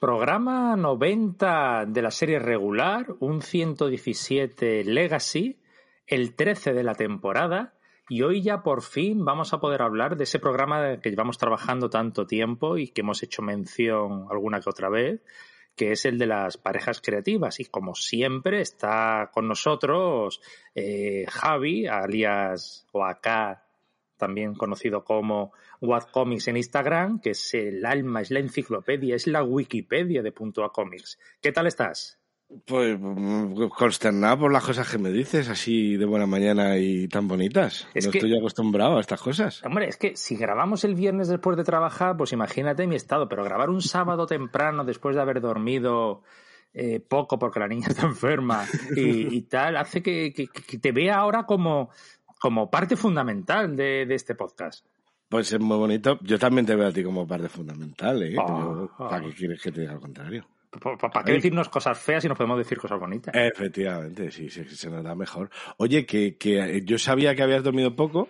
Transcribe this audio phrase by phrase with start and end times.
[0.00, 5.58] Programa 90 de la serie regular, un 117 Legacy,
[6.06, 7.72] el 13 de la temporada,
[8.06, 11.88] y hoy ya por fin vamos a poder hablar de ese programa que llevamos trabajando
[11.88, 15.22] tanto tiempo y que hemos hecho mención alguna que otra vez,
[15.74, 17.58] que es el de las parejas creativas.
[17.58, 20.42] Y como siempre está con nosotros
[20.74, 23.65] eh, Javi, alias o acá
[24.16, 29.26] también conocido como What Comics en Instagram, que es el alma, es la enciclopedia, es
[29.26, 31.18] la Wikipedia de Punto a Comics.
[31.40, 32.18] ¿Qué tal estás?
[32.64, 37.26] Pues mm, consternado por las cosas que me dices, así de buena mañana y tan
[37.26, 37.88] bonitas.
[37.92, 39.64] no estoy acostumbrado a estas cosas.
[39.64, 43.42] Hombre, es que si grabamos el viernes después de trabajar, pues imagínate mi estado, pero
[43.42, 46.22] grabar un sábado temprano después de haber dormido
[46.78, 50.48] eh, poco porque la niña está enferma y, tal, hace que,
[50.80, 51.90] te vea ahora como,
[52.46, 54.86] como parte fundamental de, este podcast.
[55.28, 56.16] Pues es muy bonito.
[56.22, 58.36] Yo también te veo a ti como parte fundamental, ¿eh?
[58.38, 59.34] Ah, ¿Para qué ah.
[59.36, 60.46] quieres que te diga al contrario?
[60.80, 63.34] ¿Para qué decirnos cosas feas si nos podemos decir cosas bonitas?
[63.34, 65.50] Efectivamente, sí, sí, se nos da mejor.
[65.78, 68.28] Oye, que, que yo sabía que habías dormido poco,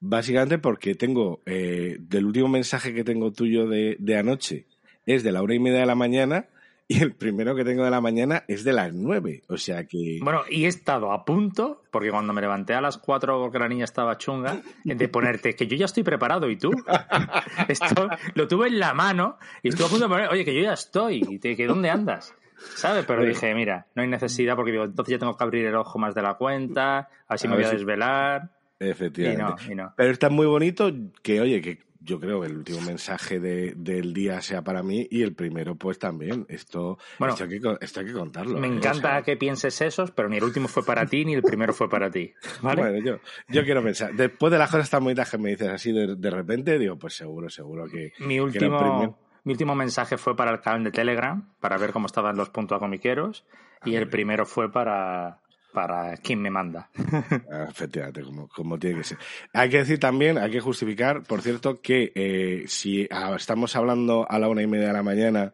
[0.00, 4.66] básicamente porque tengo, eh, del último mensaje que tengo tuyo de, de anoche,
[5.06, 6.48] es de la una y media de la mañana
[6.88, 9.42] y el primero que tengo de la mañana es de las nueve.
[9.48, 10.18] O sea que.
[10.22, 13.68] Bueno, y he estado a punto, porque cuando me levanté a las cuatro porque la
[13.68, 16.70] niña estaba chunga, de ponerte que yo ya estoy preparado y tú.
[17.68, 20.62] Esto lo tuve en la mano y estuve a punto de poner, oye, que yo
[20.62, 22.34] ya estoy, y te, que ¿dónde andas?
[22.74, 23.04] ¿Sabes?
[23.06, 25.98] Pero dije, mira, no hay necesidad porque digo, entonces ya tengo que abrir el ojo
[25.98, 28.50] más de la cuenta, así me voy a desvelar.
[28.78, 29.62] Efectivamente.
[29.96, 30.90] Pero está muy bonito
[31.22, 35.06] que, oye, que yo creo que el último mensaje de, del día sea para mí
[35.10, 36.46] y el primero pues también.
[36.48, 38.58] Esto, esto, hay, que, contarlo.
[38.58, 38.70] Me ¿eh?
[38.70, 41.88] encanta que pienses esos, pero ni el último fue para ti ni el primero fue
[41.88, 42.32] para ti.
[42.62, 43.18] Bueno, yo,
[43.48, 46.30] yo quiero pensar, después de las cosas tan bonitas que me dices así de, de
[46.30, 48.12] repente, digo, pues seguro, seguro que...
[48.20, 49.18] Mi último...
[49.44, 52.78] Mi último mensaje fue para el canal de Telegram, para ver cómo estaban los puntos
[52.78, 53.44] comiqueros,
[53.84, 55.40] y el primero fue para,
[55.72, 56.88] para quien me manda.
[57.50, 59.18] Ah, efectivamente, como, como, tiene que ser.
[59.52, 64.26] Hay que decir también, hay que justificar, por cierto, que eh, si ah, estamos hablando
[64.28, 65.52] a la una y media de la mañana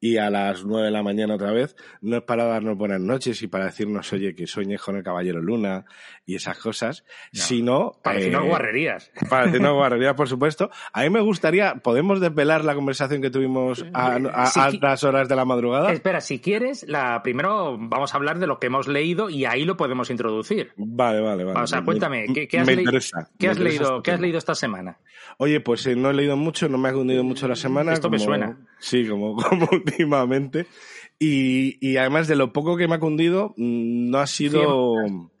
[0.00, 3.42] y a las nueve de la mañana otra vez, no es para darnos buenas noches
[3.42, 5.84] y para decirnos, oye, que sueñes con el Caballero Luna
[6.24, 7.92] y esas cosas, sino...
[8.02, 9.12] Para decirnos eh, guarrerías.
[9.28, 10.70] Para decirnos guarrerías, por supuesto.
[10.92, 14.18] A mí me gustaría, ¿podemos desvelar la conversación que tuvimos a,
[14.56, 15.92] altas horas de la madrugada?
[15.92, 19.64] Espera, si quieres, la primero vamos a hablar de lo que hemos leído y ahí
[19.64, 20.72] lo podemos introducir.
[20.76, 21.60] Vale, vale, vale.
[21.60, 22.68] O sea, cuéntame, ¿qué, has,
[23.38, 24.98] ¿qué has leído, ¿qué has leído esta semana?
[25.36, 27.92] Oye, pues eh, no he leído mucho, no me ha hundido mucho la semana.
[27.92, 28.56] Esto me suena.
[28.78, 30.66] Sí, como, como últimamente.
[31.18, 34.94] Y, y, además de lo poco que me ha cundido, mm, no ha sido...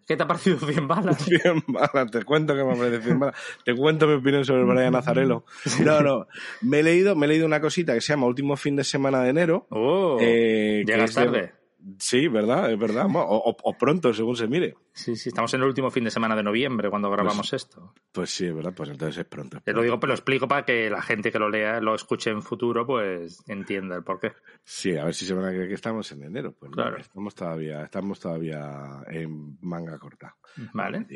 [0.06, 1.24] ¿Qué te ha parecido 100 balas?
[1.24, 3.40] 100 balas, te cuento que me ha parecido 100 balas.
[3.64, 5.44] Te cuento mi opinión sobre Brian Nazarelo.
[5.84, 6.26] No, no.
[6.60, 9.22] Me he leído, me he leído una cosita que se llama Último fin de semana
[9.22, 9.66] de enero.
[9.70, 11.59] Oh, eh, llegas tarde.
[11.98, 12.70] Sí, ¿verdad?
[12.70, 13.06] Es verdad.
[13.12, 14.74] O, pronto, según se mire.
[14.92, 17.94] Sí, sí, estamos en el último fin de semana de noviembre cuando grabamos pues, esto.
[18.12, 19.60] Pues sí, es verdad, pues entonces es pronto.
[19.60, 22.30] Te lo digo, pero lo explico para que la gente que lo lea, lo escuche
[22.30, 24.32] en futuro, pues entienda el porqué.
[24.64, 26.54] Sí, a ver si se van a creer que estamos en enero.
[26.58, 26.98] Pues claro.
[26.98, 30.36] estamos todavía, estamos todavía en manga corta.
[30.72, 31.06] Vale.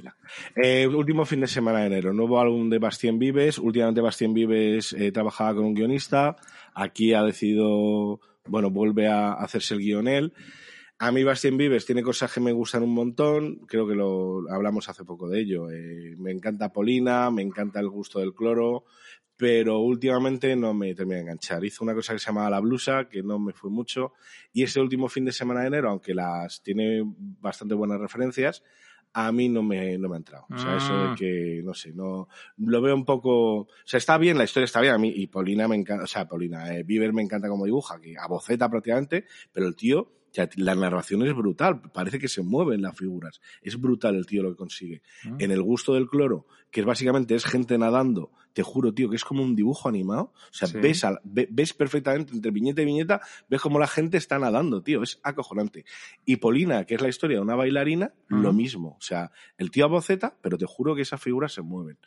[0.57, 2.13] Eh, último fin de semana de enero.
[2.13, 3.59] Nuevo álbum de Bastien Vives.
[3.59, 6.37] Últimamente Bastien Vives eh, trabajaba con un guionista.
[6.75, 10.33] Aquí ha decidido bueno, vuelve a hacerse el guion él.
[10.99, 14.89] A mí Bastien Vives tiene cosas que me gustan un montón, creo que lo hablamos
[14.89, 15.71] hace poco de ello.
[15.71, 18.85] Eh, me encanta Polina, me encanta el gusto del cloro,
[19.37, 21.65] pero últimamente no me termina de enganchar.
[21.65, 24.13] Hizo una cosa que se llamaba La Blusa, que no me fue mucho,
[24.53, 28.63] y ese último fin de semana de enero, aunque las tiene bastante buenas referencias,
[29.15, 30.47] a mí no me, no me ha entrado.
[30.51, 31.15] O sea, eso de ah.
[31.17, 32.29] que, no sé, no,
[32.59, 35.29] lo veo un poco, o sea, está bien, la historia está bien a mí, y
[35.29, 39.27] Paulina me encanta, o sea, Paulina, eh, me encanta como dibuja, que a boceta prácticamente,
[39.53, 40.11] pero el tío,
[40.57, 44.51] la narración es brutal, parece que se mueven las figuras, es brutal el tío lo
[44.51, 45.03] que consigue.
[45.27, 45.37] Ah.
[45.39, 49.17] En el gusto del cloro, que es básicamente es gente nadando, te juro, tío, que
[49.17, 50.33] es como un dibujo animado.
[50.33, 54.83] O sea, ves, ves perfectamente entre viñeta y viñeta, ves cómo la gente está nadando,
[54.83, 55.85] tío, es acojonante.
[56.25, 58.97] Y Polina, que es la historia de una bailarina, lo mismo.
[58.99, 61.99] O sea, el tío aboceta, pero te juro que esas figuras se mueven.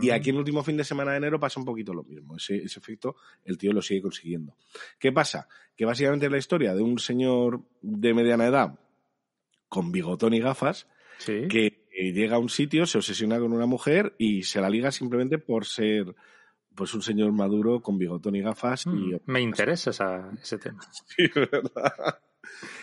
[0.00, 2.36] Y aquí en el último fin de semana de enero pasa un poquito lo mismo.
[2.36, 4.56] Ese, ese efecto el tío lo sigue consiguiendo.
[4.98, 5.48] ¿Qué pasa?
[5.74, 8.78] Que básicamente es la historia de un señor de mediana edad
[9.68, 10.86] con bigotón y gafas
[11.26, 15.38] que llega a un sitio, se obsesiona con una mujer y se la liga simplemente
[15.38, 16.14] por ser
[16.74, 18.86] pues un señor maduro con bigotón y gafas.
[18.86, 18.88] y...
[18.88, 19.90] Mm, me interesa
[20.40, 20.80] ese tema.
[21.16, 22.18] Sí, ¿verdad?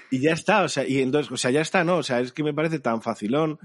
[0.09, 1.97] Y ya está, o sea, y entonces, o sea, ya está, ¿no?
[1.97, 3.59] O sea, es que me parece tan facilón.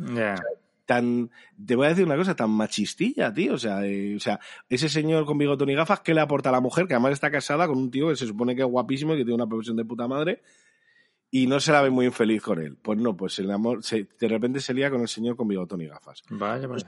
[0.84, 1.30] tan,
[1.64, 3.54] te voy a decir una cosa, tan machistilla, tío.
[3.54, 4.38] O sea, eh, o sea,
[4.68, 6.86] ese señor con bigotón y gafas, ¿qué le aporta a la mujer?
[6.86, 9.24] Que además está casada con un tío que se supone que es guapísimo y que
[9.24, 10.42] tiene una profesión de puta madre
[11.30, 12.76] y no se la ve muy infeliz con él.
[12.80, 15.80] Pues no, pues el amor, se, de repente se lía con el señor con bigotón
[15.80, 16.22] y gafas.
[16.30, 16.86] Vaya, vaya.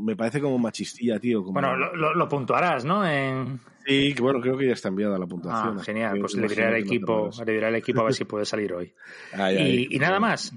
[0.00, 1.42] me parece como machistilla, tío.
[1.42, 3.06] Bueno, lo, puntuarás, ¿no?
[3.06, 3.60] En...
[3.86, 5.78] Sí, bueno, creo que ya está enviada la puntuación.
[5.78, 8.44] Ah, genial, pues le diré al equipo, le diré al equipo a ver si puede
[8.44, 8.92] salir hoy.
[9.58, 10.52] y, nada más.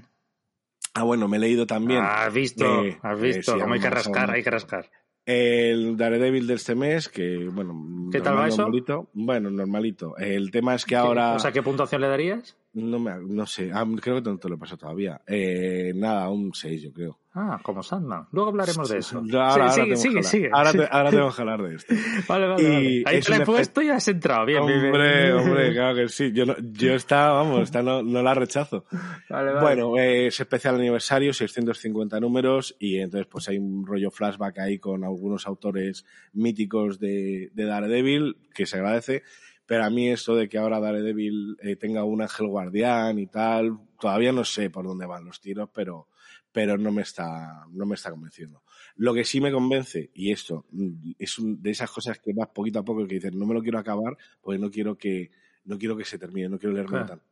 [0.94, 2.02] Ah, bueno, me he leído también.
[2.02, 2.66] has visto,
[3.02, 4.90] has visto, como hay que rascar, hay que rascar.
[5.28, 8.08] El Daredevil de este mes, que bueno.
[8.10, 8.66] ¿Qué tal va eso?
[9.12, 10.16] Bueno, normalito.
[10.16, 11.34] El tema es que ahora.
[11.34, 12.56] O sea, ¿qué puntuación le darías?
[12.78, 15.20] No, me, no sé, ah, creo que no te lo he pasado todavía.
[15.26, 17.18] Eh, nada, un 6, yo creo.
[17.34, 18.26] Ah, como Sandman.
[18.32, 19.22] Luego hablaremos de eso.
[19.34, 20.50] Ahora, sigue, sigue, sigue.
[20.52, 21.94] Ahora, ahora tengo que hablar de esto.
[22.28, 24.46] vale, vale, Ahí te lo he puesto y has entrado.
[24.46, 26.32] Bien, hombre, bien, hombre, claro que sí.
[26.32, 28.86] Yo, no, yo está, vamos, está, no, no la rechazo.
[29.28, 29.60] Vale, vale.
[29.60, 35.04] Bueno, es especial aniversario, 650 números, y entonces pues hay un rollo flashback ahí con
[35.04, 39.22] algunos autores míticos de, de Daredevil, que se agradece.
[39.68, 43.78] Pero a mí esto de que ahora Daredevil eh, tenga un ángel guardián y tal,
[44.00, 46.08] todavía no sé por dónde van los tiros, pero,
[46.50, 48.62] pero no me está, no me está convenciendo.
[48.96, 52.78] Lo que sí me convence, y esto mm, es de esas cosas que vas poquito
[52.78, 55.32] a poco que dices, no me lo quiero acabar, porque no quiero que,
[55.66, 57.26] no quiero que se termine, no quiero leerlo tanto.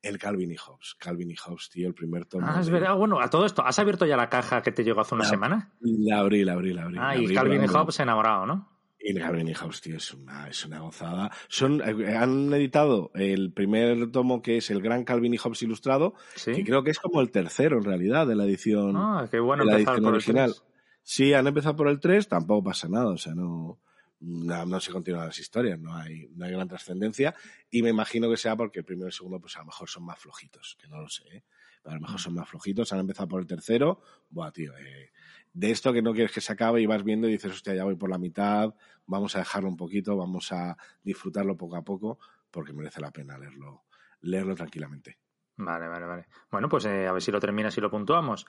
[0.00, 0.94] El Calvin y Hobbes.
[0.96, 2.46] Calvin y Hobbes, tío, el primer tomo.
[2.48, 2.94] Ah, es verdad.
[2.94, 5.72] Bueno, a todo esto, ¿has abierto ya la caja que te llegó hace una semana?
[5.80, 6.98] La abrí, la abrí, la abrí.
[7.00, 8.73] Ah, y Calvin y Hobbes enamorado, ¿no?
[9.06, 11.30] Y Gabriel House, tío, es una, es una gozada.
[11.48, 16.14] Son, eh, han editado el primer tomo que es el Gran Calvin y Hobbes ilustrado,
[16.42, 19.66] que creo que es como el tercero en realidad de la edición, ah, qué bueno
[19.66, 20.54] de la edición original.
[21.02, 23.78] Sí, han empezado por el 3, tampoco pasa nada, o sea, no,
[24.20, 27.34] no, se continúan las historias, no hay, no hay gran trascendencia.
[27.70, 29.86] Y me imagino que sea porque el primero y el segundo, pues a lo mejor
[29.86, 31.44] son más flojitos, que no lo sé, ¿eh?
[31.84, 32.90] a lo mejor son más flojitos.
[32.94, 35.10] Han empezado por el tercero, buah, tío, eh,
[35.54, 37.84] de esto que no quieres que se acabe y vas viendo y dices, hostia, ya
[37.84, 38.74] voy por la mitad,
[39.06, 42.18] vamos a dejarlo un poquito, vamos a disfrutarlo poco a poco,
[42.50, 43.84] porque merece la pena leerlo,
[44.20, 45.18] leerlo tranquilamente.
[45.56, 46.26] Vale, vale, vale.
[46.50, 48.44] Bueno, pues eh, a ver si lo terminas y lo puntuamos.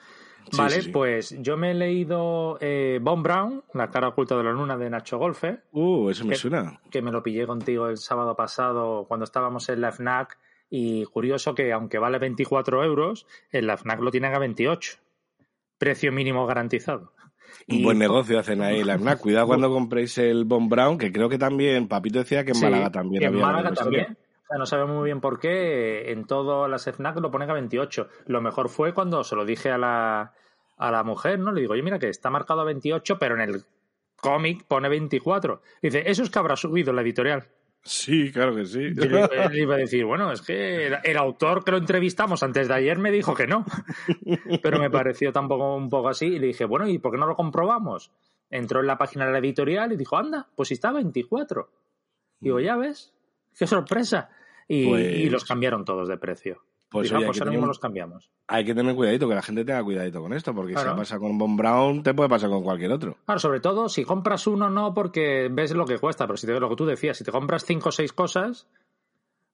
[0.57, 4.75] vale, pues yo me he leído eh, Von Brown, La cara oculta de la luna
[4.75, 5.61] de Nacho Golfe.
[5.71, 6.81] Uh, eso me suena.
[6.89, 11.53] Que me lo pillé contigo el sábado pasado cuando estábamos en la FNAC y curioso
[11.53, 15.04] que aunque vale 24 euros, en la FNAC lo tienen a 28
[15.77, 17.13] precio mínimo garantizado.
[17.67, 19.19] Un buen negocio hacen ahí la FNAC.
[19.19, 22.91] Cuidado cuando compréis el Bon Brown, que creo que también, Papito decía que en Málaga
[22.91, 24.17] también en Málaga también.
[24.45, 27.53] O sea, no sabemos muy bien por qué en todas las FNAC lo ponen a
[27.53, 28.07] 28.
[28.27, 30.33] Lo mejor fue cuando se lo dije a la,
[30.77, 31.51] a la mujer, ¿no?
[31.51, 33.63] Le digo, oye, mira que está marcado a 28, pero en el
[34.17, 35.61] cómic pone 24.
[35.81, 37.47] Dice, eso es que habrá subido la editorial.
[37.87, 38.95] Sí, claro que sí.
[38.95, 39.29] Yo le,
[39.61, 43.11] iba a decir, bueno, es que el, autor que lo entrevistamos antes de ayer me
[43.11, 43.63] dijo que no,
[44.63, 47.27] pero me pareció tampoco un poco así y le dije, bueno, ¿y por qué no
[47.27, 48.11] lo comprobamos?
[48.49, 51.69] Entró en la página de la editorial y dijo, anda, pues si está 24.
[52.39, 53.13] Digo, ya ves,
[53.55, 54.29] qué sorpresa.
[54.67, 56.63] y pues los cambiaron todos de precio.
[56.89, 58.29] Pues, pues ahora mismo los cambiamos.
[58.47, 61.37] Hay que tener cuidadito, que la gente tenga cuidadito con esto, porque si pasa con
[61.37, 63.17] Bon Brown, te puede pasar con cualquier otro.
[63.25, 66.59] Claro, sobre todo si compras uno, no porque ves lo que cuesta, pero si te
[66.59, 68.67] lo que tú decías, si te compras cinco o seis cosas,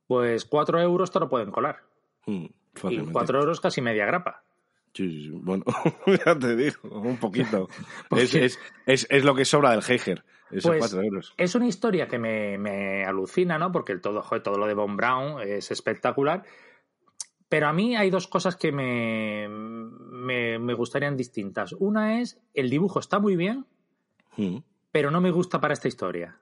[0.07, 1.83] pues cuatro euros te lo pueden colar.
[2.25, 2.47] Hmm,
[2.89, 4.43] y cuatro euros casi media grapa.
[4.93, 5.63] Sí, bueno,
[6.25, 7.69] ya te digo, un poquito.
[8.11, 10.23] es, es, lo que sobra del Heiger.
[10.51, 11.33] Esos pues, euros.
[11.37, 13.71] Es una historia que me, me alucina, ¿no?
[13.71, 16.43] Porque el todo, todo lo de Von Brown es espectacular.
[17.51, 21.73] Pero a mí hay dos cosas que me, me, gustarían distintas.
[21.73, 23.65] Una es, el dibujo está muy bien,
[24.37, 24.59] mm.
[24.93, 26.39] pero no me gusta para esta historia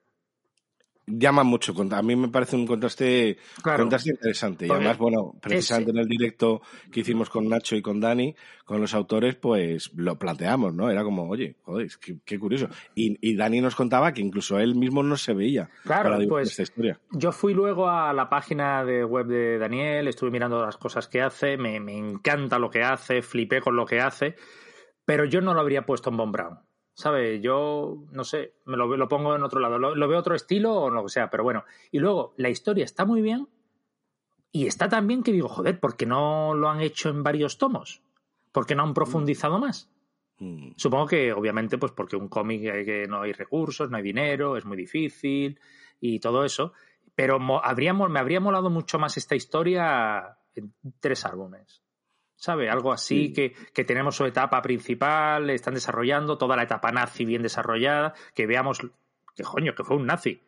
[1.09, 1.73] llama mucho.
[1.91, 4.67] A mí me parece un contraste, contraste interesante.
[4.67, 6.61] Y además, bueno, precisamente en el directo
[6.91, 8.35] que hicimos con Nacho y con Dani,
[8.65, 10.89] con los autores, pues lo planteamos, ¿no?
[10.91, 11.89] Era como, oye, joder,
[12.23, 12.69] qué, curioso.
[12.93, 16.63] Y, Dani nos contaba que incluso él mismo no se veía claro, para pues, esta
[16.63, 16.99] historia.
[17.11, 21.21] Yo fui luego a la página de web de Daniel, estuve mirando las cosas que
[21.21, 24.35] hace, me, encanta lo que hace, flipé con lo que hace,
[25.05, 26.59] pero yo no lo habría puesto en Von Brown.
[26.99, 27.41] ¿Sabes?
[27.41, 29.79] Yo, no sé, me lo, lo pongo en otro lado.
[29.79, 31.63] Lo, lo, veo otro estilo o lo que sea, pero bueno.
[31.91, 33.47] Y luego, la historia está muy bien
[34.51, 37.57] y está tan bien que digo, joder, ¿por qué no lo han hecho en varios
[37.57, 38.01] tomos?
[38.51, 39.89] ¿Por qué no han profundizado más?
[40.39, 40.71] Mm.
[40.75, 44.57] Supongo que, obviamente, pues porque un cómic hay que no hay recursos, no hay dinero,
[44.57, 45.57] es muy difícil
[46.01, 46.73] y todo eso.
[47.15, 51.81] Pero habría, me habría molado mucho más esta historia en tres álbumes.
[52.39, 52.69] ¿Sabe?
[52.69, 57.41] Algo así que, que, tenemos su etapa principal, están desarrollando toda la etapa nazi bien
[57.41, 58.79] desarrollada, que veamos
[59.35, 60.41] que coño, que fue un nazi.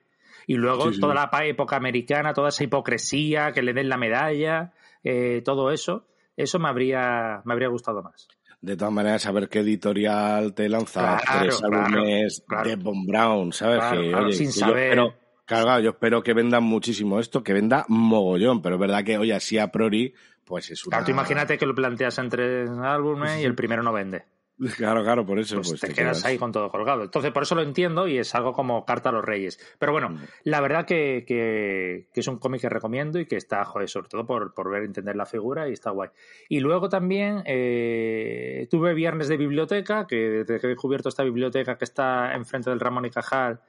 [0.48, 4.72] Y luego toda la época americana, toda esa hipocresía, que le den la medalla,
[5.04, 8.28] eh, todo eso, eso me habría, me habría gustado más.
[8.62, 13.84] De todas maneras, saber qué editorial te lanza tres álbumes de Von Brown, ¿sabes?
[13.92, 14.96] que, oye, sin saber.
[14.96, 15.14] Yo
[15.60, 19.34] espero, yo espero que vendan muchísimo esto, que venda mogollón, pero es verdad que, oye,
[19.34, 20.13] así a priori,
[20.46, 20.98] pues es una...
[20.98, 24.25] Claro, tú imagínate que lo planteas en tres álbumes y el primero no vende.
[24.77, 25.55] Claro, claro, por eso.
[25.55, 27.03] Pues, pues te, quedas, ahí con todo colgado.
[27.03, 29.60] Entonces, por eso lo entiendo y es algo como carta a los reyes.
[29.79, 30.20] Pero bueno, mm.
[30.43, 34.25] la verdad que, que, es un cómic que recomiendo y que está, joder, sobre todo
[34.25, 36.10] por, por ver, entender la figura y está guay.
[36.50, 41.77] Y luego también eh, tuve viernes de biblioteca, que desde que he descubierto esta biblioteca
[41.77, 43.62] que está enfrente del Ramón y Cajal,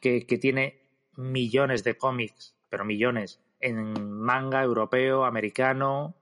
[0.00, 0.87] que, que tiene
[1.18, 6.14] millones de cómics, pero millones, en manga europeo, americano,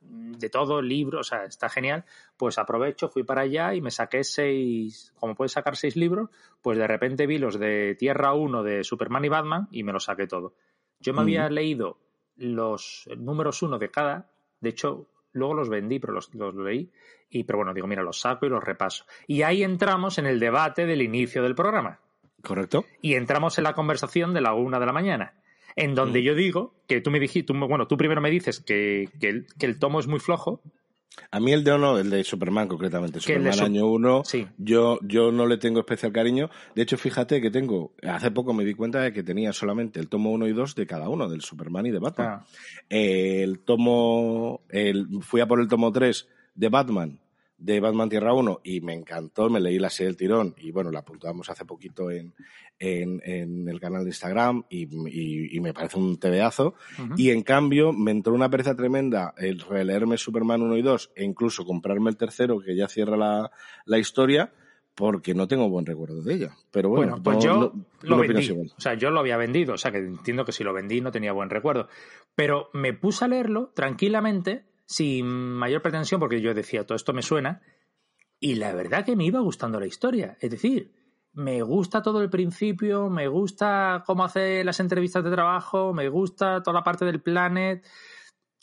[0.00, 2.04] de todo, libros, o sea, está genial,
[2.36, 6.28] pues aprovecho, fui para allá y me saqué seis, como puedes sacar seis libros,
[6.62, 10.04] pues de repente vi los de Tierra 1 de Superman y Batman y me los
[10.04, 10.54] saqué todo.
[11.00, 11.98] Yo me había leído
[12.36, 16.92] los números uno de cada, de hecho, luego los vendí, pero los, los leí,
[17.30, 19.06] y pero bueno, digo, mira, los saco y los repaso.
[19.26, 22.00] Y ahí entramos en el debate del inicio del programa.
[22.42, 22.84] Correcto.
[23.02, 25.34] Y entramos en la conversación de la una de la mañana
[25.76, 29.78] en donde yo digo que tú me dijiste, bueno, tú primero me dices que, el,
[29.78, 30.62] tomo es muy flojo.
[31.30, 34.22] A mí el de uno, el de Superman concretamente, Superman año 1,
[34.58, 36.50] yo, yo no le tengo especial cariño.
[36.74, 40.08] De hecho, fíjate que tengo, hace poco me di cuenta de que tenía solamente el
[40.08, 42.26] tomo 1 y 2 de cada uno, del Superman y de Batman.
[42.26, 42.46] Ah.
[42.88, 47.18] el tomo, el, fui a por el tomo 3 de Batman
[47.58, 50.90] de Batman Tierra 1 y me encantó, me leí la serie del tirón y bueno,
[50.90, 52.34] la apuntamos hace poquito en,
[52.78, 54.86] en, el canal de Instagram y,
[55.60, 56.74] me parece un tebeazo.
[57.16, 61.24] Y en cambio me entró una pereza tremenda el releerme Superman 1 y 2 e
[61.24, 63.50] incluso comprarme el tercero que ya cierra la,
[63.86, 64.52] la historia
[64.94, 66.56] porque no tengo buen recuerdo de ella.
[66.70, 67.72] Pero bueno, pues yo
[68.02, 68.50] lo vendí.
[68.50, 71.12] O sea, yo lo había vendido, o sea que entiendo que si lo vendí no
[71.12, 71.88] tenía buen recuerdo.
[72.34, 77.22] Pero me puse a leerlo tranquilamente sin mayor pretensión, porque yo decía, todo esto me
[77.22, 77.60] suena,
[78.40, 80.36] y la verdad que me iba gustando la historia.
[80.40, 80.92] Es decir,
[81.32, 86.62] me gusta todo el principio, me gusta cómo hace las entrevistas de trabajo, me gusta
[86.62, 87.84] toda la parte del planet.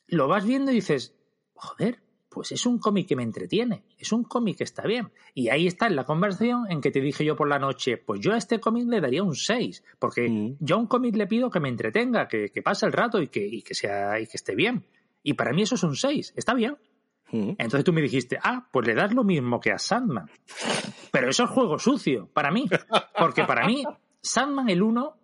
[0.08, 1.15] Lo vas viendo y dices,
[1.53, 2.00] joder,
[2.30, 5.12] pues es un cómic que me entretiene, es un cómic que está bien.
[5.36, 8.22] Y ahí está en la conversación en que te dije yo por la noche, pues
[8.22, 10.58] yo a este cómic le daría un 6, porque mm.
[10.60, 13.27] yo a un cómic le pido que me entretenga, que, que pase el rato y
[13.27, 14.84] que, y que, sea, y que esté bien.
[15.24, 16.77] Y para mí eso es un 6, está bien.
[17.32, 20.30] Entonces tú me dijiste, ah, pues le das lo mismo que a Sandman.
[21.12, 22.70] Pero eso es juego sucio, para mí.
[23.18, 23.84] Porque para mí,
[24.22, 25.18] Sandman el 1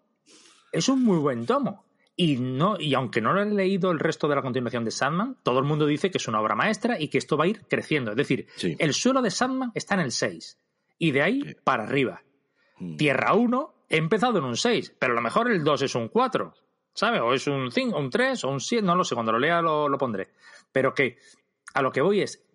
[0.72, 1.86] es un muy buen tomo.
[2.15, 5.38] Y, no, y aunque no lo he leído el resto de la continuación de Sandman,
[5.44, 7.65] todo el mundo dice que es una obra maestra y que esto va a ir
[7.68, 8.12] creciendo.
[8.12, 10.58] Es decir, el suelo de Sandman está en el 6.
[10.98, 12.24] Y de ahí para arriba.
[12.98, 16.08] Tierra 1 he empezado en un 6, pero a lo mejor el 2 es un
[16.08, 16.53] 4.
[17.00, 17.22] ¿Sabes?
[17.22, 19.62] O es un 5, un 3 o un 7, no lo sé, cuando lo lea
[19.62, 20.34] lo, pondré.
[20.70, 21.18] Pero que
[21.74, 22.46] a lo que voy es,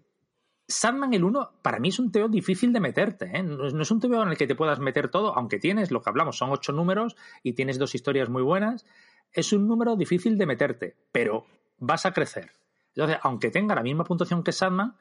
[0.69, 3.43] Sandman el 1 para mí es un teo difícil de meterte, ¿eh?
[3.43, 6.11] no, es un teo en el que te puedas meter todo, aunque tienes lo que
[6.11, 8.85] hablamos, son ocho números y tienes dos historias muy buenas,
[9.33, 11.47] es un número difícil de meterte, pero
[11.79, 12.53] vas a crecer.
[12.95, 14.95] Entonces, aunque tenga la misma puntuación que Sandman,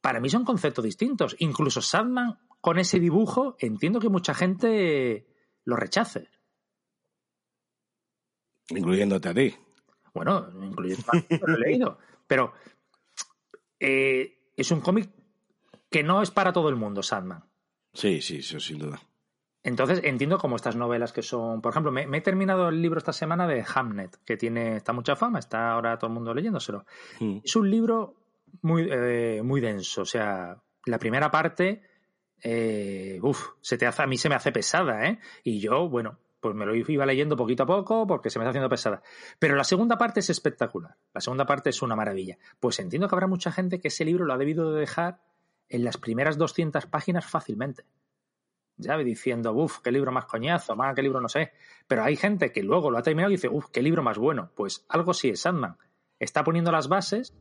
[0.00, 1.36] para mí son conceptos distintos.
[1.38, 5.28] Incluso Sandman con ese dibujo, entiendo que mucha gente
[5.64, 6.28] lo rechace.
[8.70, 9.54] Incluyéndote a ti.
[10.14, 11.04] Bueno, incluyendo
[11.46, 11.98] lo he leído.
[12.26, 12.52] Pero
[13.80, 15.10] eh, es un cómic
[15.90, 17.44] que no es para todo el mundo, Sandman.
[17.92, 19.00] Sí, sí, eso sin duda.
[19.62, 23.12] Entonces entiendo como estas novelas que son, por ejemplo, me, he terminado el libro esta
[23.12, 26.84] semana de Hamnet, que tiene está mucha fama, está ahora todo el mundo leyéndoselo.
[27.20, 27.38] Mm.
[27.44, 28.14] Es un libro
[28.62, 30.56] muy, eh, muy denso, o sea,
[30.86, 31.82] la primera parte,
[32.42, 35.18] eh, uff, se te hace, a mí se me hace pesada, ¿eh?
[35.42, 38.50] Y yo, bueno, pues me lo iba leyendo poquito a poco porque se me está
[38.50, 39.02] haciendo pesada.
[39.38, 40.96] Pero la segunda parte es espectacular.
[41.12, 42.38] La segunda parte es una maravilla.
[42.60, 45.20] Pues entiendo que habrá mucha gente que ese libro lo ha debido de dejar
[45.68, 47.84] en las primeras 200 páginas fácilmente.
[48.76, 51.52] Ya diciendo, uff, qué libro más coñazo, más qué libro no sé.
[51.88, 54.52] Pero hay gente que luego lo ha terminado y dice, uff, qué libro más bueno.
[54.54, 55.76] Pues algo sí es Sandman.
[56.20, 57.34] Está poniendo las bases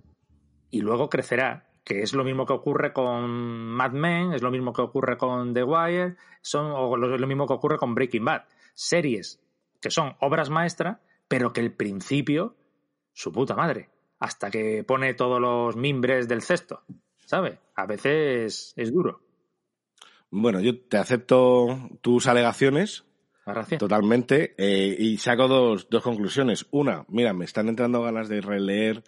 [0.71, 4.73] y luego crecerá que es lo mismo que ocurre con Mad Men, es lo mismo
[4.73, 8.41] que ocurre con The Wire, son, o lo, lo mismo que ocurre con Breaking Bad.
[8.79, 9.39] Series
[9.81, 12.55] que son obras maestras, pero que el principio,
[13.11, 16.83] su puta madre, hasta que pone todos los mimbres del cesto,
[17.25, 17.57] ¿sabes?
[17.75, 19.21] A veces es duro.
[20.29, 23.03] Bueno, yo te acepto tus alegaciones.
[23.45, 23.79] Gracias.
[23.79, 24.53] Totalmente.
[24.57, 26.67] eh, y saco dos, dos conclusiones.
[26.71, 29.03] Una, mira, me están entrando ganas de releer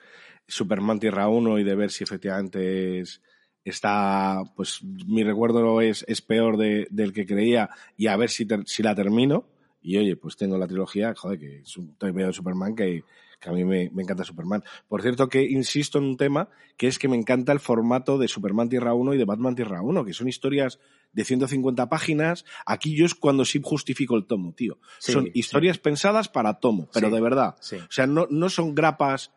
[0.47, 3.21] Superman Tierra 1 y de ver si efectivamente es,
[3.65, 8.45] está, pues mi recuerdo es, es peor de- del que creía y a ver si,
[8.47, 9.45] ter- si la termino.
[9.81, 13.03] Y oye, pues tengo la trilogía, joder, que es un TVO de Superman que,
[13.39, 14.63] que a mí me, me encanta Superman.
[14.87, 18.27] Por cierto, que insisto en un tema, que es que me encanta el formato de
[18.27, 20.79] Superman Tierra 1 y de Batman Tierra 1, que son historias
[21.13, 22.45] de 150 páginas.
[22.65, 24.79] Aquí yo es cuando sí justifico el tomo, tío.
[24.99, 25.31] Sí, son sí.
[25.35, 27.55] historias pensadas para tomo, pero Sí, de verdad.
[27.57, 29.31] O sea, no, no son grapas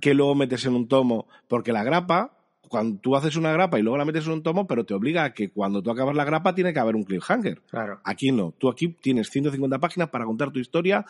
[0.00, 2.37] que luego metes en un tomo, porque la grapa,
[2.68, 5.24] cuando tú haces una grapa y luego la metes en un tomo, pero te obliga
[5.24, 7.62] a que cuando tú acabas la grapa tiene que haber un cliffhanger.
[7.70, 8.00] Claro.
[8.04, 8.52] Aquí no.
[8.58, 11.04] Tú aquí tienes 150 páginas para contar tu historia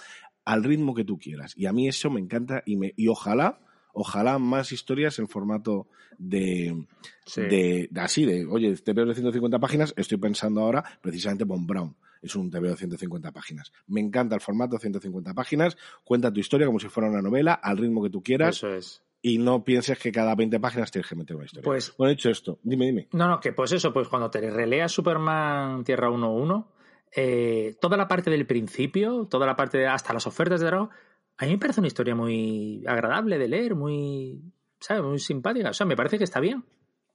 [0.45, 1.53] al ritmo que tú quieras.
[1.57, 3.61] Y a mí eso me encanta y, me, y ojalá,
[3.93, 5.87] ojalá más historias en formato
[6.17, 6.87] de,
[7.27, 7.43] Sí.
[7.43, 11.67] de, de así, de, oye, te veo de 150 páginas, estoy pensando ahora precisamente Von
[11.67, 11.95] Brown.
[12.21, 13.73] Es un TVO de 150 páginas.
[13.87, 15.77] Me encanta el formato de 150 páginas.
[16.03, 19.03] Cuenta tu historia como si fuera una novela, al ritmo que tú quieras, Eso es.
[19.21, 21.65] Y no pienses que cada 20 páginas tienes que meter una historia.
[21.65, 23.09] Pues- bueno, dicho esto, dime, dime.
[23.13, 26.69] No, no, que pues eso, pues cuando te releas Superman Tierra 1.1,
[27.15, 30.91] eh, toda la parte del principio, toda la parte de hasta las ofertas de Dragon,
[31.39, 34.43] a mí me parece una historia muy agradable de leer, muy,
[34.81, 35.03] ¿sabes?
[35.03, 35.71] Muy simpática.
[35.71, 36.65] O sea, me parece que está bien.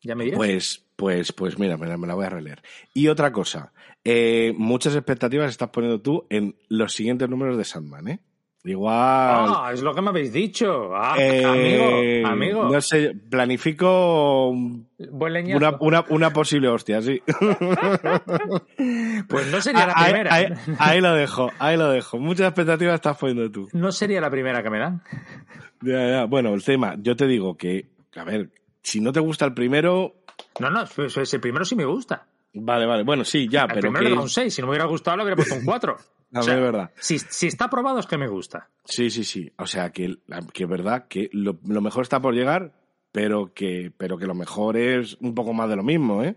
[0.02, 0.38] Ya me dirás.
[0.38, 2.62] Pues, pues, pues mira, me la, me la voy a releer.
[2.94, 8.08] Y otra cosa, eh, muchas expectativas estás poniendo tú en los siguientes números de Sandman,
[8.10, 8.20] ¿eh?
[8.66, 8.96] Igual.
[8.96, 10.96] Ah, es lo que me habéis dicho.
[10.96, 11.44] Ah, eh,
[12.24, 12.70] amigo, amigo.
[12.72, 17.22] No sé, planifico una, una, una posible hostia, sí.
[19.28, 20.34] Pues no sería la primera.
[20.34, 20.48] ahí-
[20.80, 22.18] ahí lo dejo, ahí lo dejo.
[22.20, 23.68] Muchas expectativas estás poniendo tú.
[23.74, 25.02] No sería la primera que me dan.
[25.82, 26.26] Ya, ya.
[26.26, 28.50] Bueno, el tema, yo te digo que, a ver,
[28.82, 30.16] si no te gusta el primero,
[30.60, 32.26] No, no, el primero sí me gusta.
[32.54, 33.04] vale, vale.
[33.04, 34.10] Bueno, sí, ya, El pero primero que...
[34.10, 34.54] le da un 6.
[34.54, 35.98] Si no me hubiera gustado, le hubiera puesto un 4.
[36.34, 36.92] A ver, es verdad.
[36.96, 38.70] Si, si está aprobado es que me gusta.
[38.86, 39.52] Sí, sí, sí.
[39.58, 40.18] O sea, que,
[40.54, 42.74] que es verdad que lo, lo mejor está por llegar,
[43.12, 46.36] pero que, pero que lo mejor es un poco más de lo mismo, ¿eh?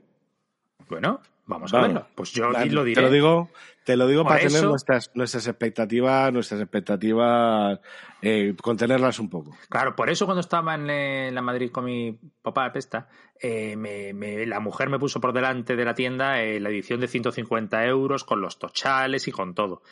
[0.88, 2.06] Bueno, vamos a verlo.
[2.14, 2.96] Pues yo La- lo diré.
[2.96, 3.50] Te lo digo,
[3.84, 7.80] te lo digo Por para tener nuestras, nuestras expectativas, nuestras expectativas,
[8.22, 9.56] eh, contenerlas un poco.
[9.68, 13.08] Claro, por eso cuando estaba en, eh, la Madrid con mi papá de Pesta,
[13.40, 17.00] eh, me- me- la mujer me puso por delante de la tienda eh, la edición
[17.00, 19.82] de 150 euros con los tochales y con todo.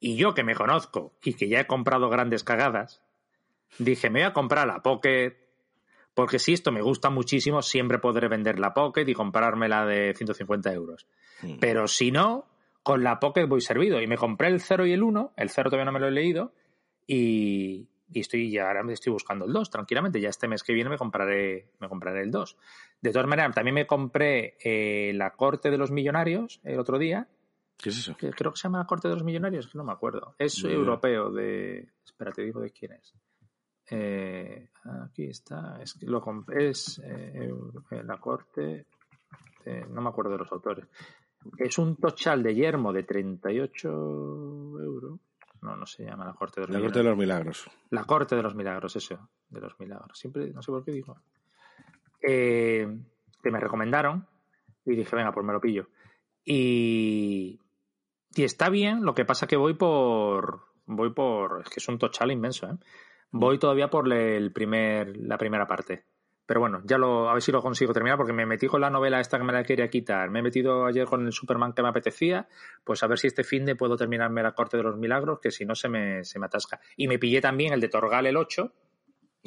[0.00, 3.02] Y yo que me conozco y que ya he comprado grandes cagadas,
[3.78, 5.36] dije, me voy a comprar la Pocket,
[6.14, 10.14] porque si esto me gusta muchísimo, siempre podré vender la Pocket y comprarme la de
[10.14, 11.06] 150 euros.
[11.42, 11.58] Mm.
[11.60, 12.46] Pero si no,
[12.82, 14.00] con la Pocket voy servido.
[14.02, 16.12] Y me compré el 0 y el 1, el 0 todavía no me lo he
[16.12, 16.52] leído,
[17.06, 20.20] y, y estoy ya ahora me estoy buscando el 2, tranquilamente.
[20.20, 22.56] Ya este mes que viene me compraré, me compraré el 2.
[23.00, 27.28] De todas maneras, también me compré eh, La Corte de los Millonarios el otro día,
[27.76, 28.16] ¿Qué es eso?
[28.16, 30.34] que creo que se llama La Corte de los Millonarios, que no me acuerdo.
[30.38, 31.88] Es europeo de...
[32.04, 33.12] Espera, te digo de quién es.
[33.90, 34.68] Eh,
[35.04, 35.78] aquí está.
[35.82, 37.50] Es, que lo comp- es eh,
[37.90, 38.86] eh, La Corte...
[39.64, 40.86] de- no me acuerdo de los autores.
[41.58, 45.20] Es un tochal de yermo de 38 euros.
[45.64, 46.92] No, no se llama La Corte de los La Millonarios.
[46.92, 47.70] corte de los milagros.
[47.90, 50.18] La corte de los milagros, eso, de los milagros.
[50.18, 51.16] Siempre, no sé por qué digo.
[52.20, 52.86] Eh,
[53.42, 54.26] que me recomendaron
[54.84, 55.88] y dije, venga, pues me lo pillo.
[56.44, 57.58] Y,
[58.34, 61.98] y está bien, lo que pasa que voy por, voy por, es que es un
[61.98, 62.76] tochal inmenso, ¿eh?
[63.30, 66.04] Voy todavía por el primer, la primera parte.
[66.46, 68.90] Pero bueno, ya lo, a ver si lo consigo terminar porque me metí con la
[68.90, 70.30] novela esta que me la quería quitar.
[70.30, 72.48] Me he metido ayer con el Superman que me apetecía.
[72.84, 75.50] Pues a ver si este fin de puedo terminarme la Corte de los Milagros, que
[75.50, 76.80] si no se me, se me atasca.
[76.96, 78.72] Y me pillé también el de Torgal el 8,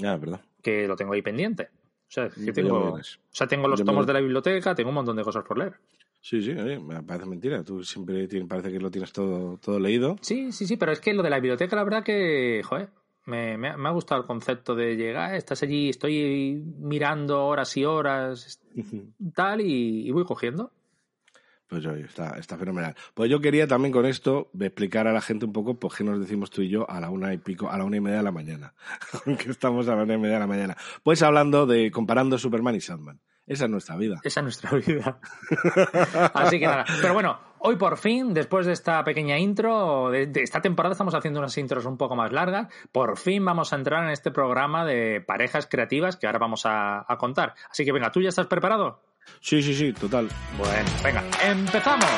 [0.04, 0.42] Ah, verdad.
[0.64, 1.70] que lo tengo ahí pendiente.
[1.74, 5.18] O sea, que tengo, o sea, tengo los tomos de la biblioteca, tengo un montón
[5.18, 5.74] de cosas por leer.
[6.22, 7.64] Sí, sí, oye, me parece mentira.
[7.64, 10.16] Tú siempre tienes- parece que lo tienes todo, todo leído.
[10.22, 12.90] Sí, sí, sí, pero es que lo de la biblioteca, la verdad que, joder,
[13.28, 17.76] me, me ha, me ha gustado el concepto de llegar, estás allí, estoy mirando horas
[17.78, 18.62] y horas,
[19.36, 20.72] tal, y, y voy cogiendo.
[21.68, 22.96] Pues oye, está, está fenomenal.
[23.14, 26.20] Pues yo quería también con esto explicar a la gente un poco por qué nos
[26.20, 28.24] decimos tú y yo a la una y pico, a la una y media de
[28.24, 28.74] la mañana.
[29.26, 30.78] que estamos a la una y media de la mañana.
[31.04, 33.20] Pues hablando de, comparando Superman y Sandman.
[33.48, 34.20] Esa es nuestra vida.
[34.24, 35.20] Esa es nuestra vida.
[36.34, 36.84] Así que nada.
[37.02, 41.40] Pero bueno, hoy por fin, después de esta pequeña intro, de, esta temporada estamos haciendo
[41.40, 45.22] unas intros un poco más largas, por fin vamos a entrar en este programa de
[45.22, 47.56] parejas creativas que ahora vamos a, a contar.
[47.72, 49.02] Así que venga, ¿tú ya estás preparado?
[49.40, 50.28] Sí, sí, sí, total.
[50.58, 52.10] Bueno, venga, empezamos.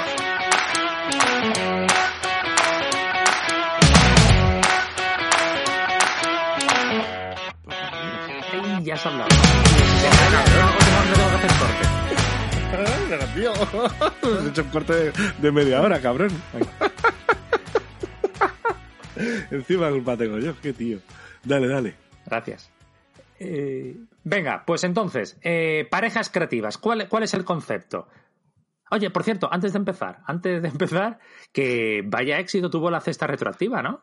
[8.83, 9.27] Ya has hablado.
[11.39, 11.89] Hacer corte.
[13.35, 16.29] Tío, has hecho un corte de, de media hora, cabrón.
[19.51, 20.99] Encima culpa tengo yo, qué tío.
[21.43, 21.95] Dale, dale.
[22.25, 22.71] Gracias.
[23.39, 28.07] Eh, venga, pues entonces, eh, parejas creativas, ¿cuál, ¿cuál es el concepto?
[28.91, 31.19] Oye, por cierto, antes de empezar, antes de empezar,
[31.53, 34.01] que vaya éxito tuvo la cesta retroactiva, ¿no?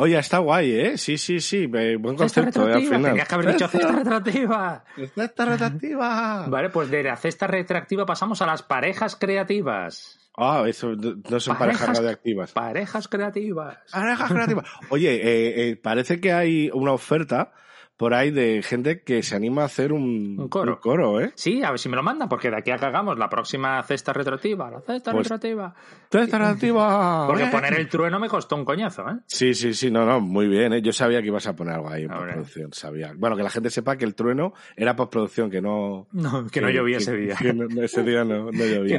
[0.00, 0.96] Oye, está guay, ¿eh?
[0.96, 1.66] Sí, sí, sí.
[1.66, 3.02] Buen concepto, eh, al final.
[3.02, 4.84] tenías que haber dicho cesta retroactiva.
[5.12, 6.46] Cesta retroactiva.
[6.46, 10.20] Vale, pues de la cesta retroactiva pasamos a las parejas creativas.
[10.36, 12.52] Ah, eso no son parejas, radioactivas.
[12.52, 13.78] Parejas creativas.
[13.90, 14.66] Parejas creativas.
[14.90, 17.50] Oye, eh, eh, parece que hay una oferta
[17.98, 20.74] por ahí de gente que se anima a hacer un, Un coro.
[20.76, 21.32] un coro, ¿eh?
[21.34, 23.82] Sí, a ver si me lo mandan, porque de aquí a que hagamos la próxima
[23.82, 25.74] cesta retroactiva, la cesta Pues- retroactiva.
[26.10, 27.26] Cesta retroactiva.
[27.26, 27.48] Porque eh.
[27.50, 29.16] poner el trueno me costó un coñazo, ¿eh?
[29.26, 30.80] Sí, sí, sí, no, no, muy bien, ¿eh?
[30.80, 33.12] Yo sabía que ibas a poner algo ahí en postproducción, sabía.
[33.16, 36.06] Bueno, que la gente sepa que el trueno era postproducción, que no...
[36.12, 37.34] No, que no llovía ese día.
[37.36, 38.94] que no- no, ese día no, no llovía.
[38.94, 38.98] Que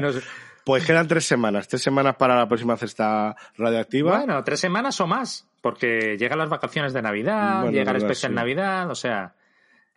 [0.69, 4.17] Pues quedan tres semanas, tres semanas para la próxima cesta radioactiva.
[4.19, 8.33] Bueno, tres semanas o más, porque llegan las vacaciones de Navidad, Bueno, llega el especial
[8.33, 8.35] sí.
[8.35, 9.33] Navidad, o sea,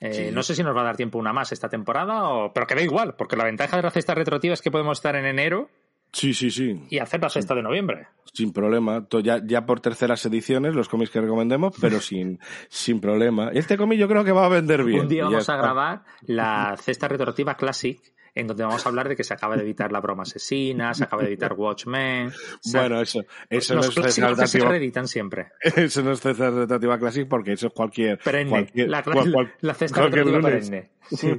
[0.01, 0.35] eh, Sí.
[0.35, 2.55] no sé si nos va a dar tiempo una más esta temporada, o...
[2.55, 5.15] pero que da igual, porque la ventaja de la cesta retroactiva es que podemos estar
[5.15, 5.69] en enero
[6.11, 8.07] Sí, sí, sí, y hacer la cesta de noviembre.
[8.33, 9.07] sin problema.
[9.23, 13.51] Ya, ya por terceras ediciones, los cómics que recomendemos, pero sin, sin problema.
[13.53, 15.01] Este cómic yo creo que va a vender bien.
[15.01, 18.01] Un día vamos a grabar la cesta retroactiva Classic,
[18.35, 21.05] en donde vamos a hablar de que se acaba de evitar la broma asesina, se
[21.05, 22.33] acaba de evitar Watchmen.
[22.73, 25.49] Bueno, eso, eso no es que se retroactiva- reeditan siempre.
[25.77, 28.19] Eso no es cesta retroactiva Classic porque eso es cualquier...
[28.19, 28.51] Perenne.
[28.51, 30.91] cualquier- la, cual- cual- la cesta perenne.
[31.11, 31.31] Sí.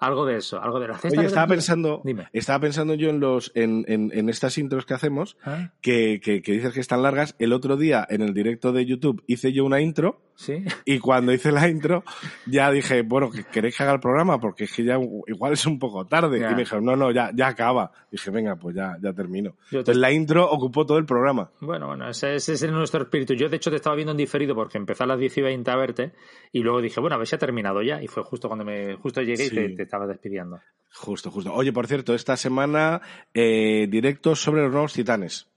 [0.00, 2.28] algo de eso, algo de la cesta Oye, estaba pensando, Dime.
[2.32, 5.70] estaba pensando yo en los, en, en, en estas intros que hacemos, ¿Ah?
[5.80, 7.34] que, que, que dices que están largas.
[7.38, 10.64] El otro día, en el directo de YouTube, hice yo una intro, Sí.
[10.84, 12.02] y cuando hice la intro,
[12.46, 14.40] ya dije, bueno, ¿que ¿queréis que haga el programa?
[14.40, 16.40] Porque es que ya igual es un poco tarde.
[16.40, 16.48] Ya.
[16.50, 17.92] Y me dijeron, no, no, ya, ya acaba.
[18.10, 19.52] Dije, venga, pues ya, ya termino.
[19.70, 21.50] Te- Entonces la intro ocupó todo el programa.
[21.60, 23.34] Bueno, bueno, ese, ese es nuestro espíritu.
[23.34, 25.70] Yo, de hecho, te estaba viendo en diferido porque empecé a las 10 y 20
[25.70, 26.12] a verte
[26.52, 28.02] y luego dije, bueno, a ver si ha terminado ya.
[28.02, 29.52] Y fue justo cuando me justo llegué Sí.
[29.52, 30.60] y te, te estaba despidiendo.
[30.92, 31.52] Justo, justo.
[31.52, 33.00] Oye, por cierto, esta semana,
[33.34, 35.48] eh, directo sobre los nuevos titanes.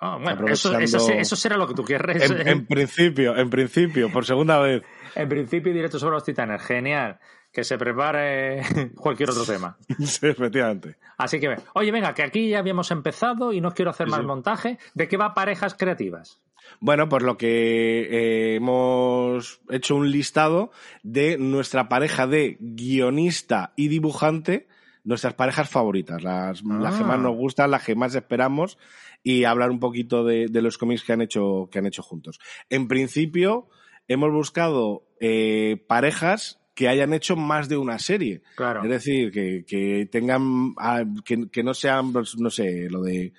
[0.00, 2.30] Ah, bueno, eso, eso, será lo que tú quieres.
[2.30, 4.82] En, en principio, en principio, por segunda vez.
[5.14, 6.62] En principio, directo sobre los titanes.
[6.62, 7.18] Genial.
[7.52, 8.62] Que se prepare
[8.96, 9.76] cualquier otro tema.
[9.98, 10.96] Sí, efectivamente.
[11.18, 14.20] Así que, oye, venga, que aquí ya habíamos empezado y no quiero hacer Sí, más
[14.20, 14.26] sí.
[14.26, 14.78] montaje.
[14.94, 16.40] ¿De qué va parejas creativas?
[16.80, 20.70] Bueno, por lo que eh, hemos hecho un listado
[21.02, 24.66] de nuestra pareja de guionista y dibujante,
[25.04, 27.06] nuestras parejas favoritas, las, las que Ah.
[27.06, 28.78] más nos gustan, las que más esperamos,
[29.22, 32.38] y hablar un poquito de, de los cómics que han hecho, que han hecho juntos.
[32.70, 33.68] En principio,
[34.08, 38.42] hemos buscado eh, parejas que hayan hecho más de una serie.
[38.56, 38.82] Claro.
[38.84, 43.32] Es decir, que, que tengan, ah, que, que no sean, pues, no sé, lo de,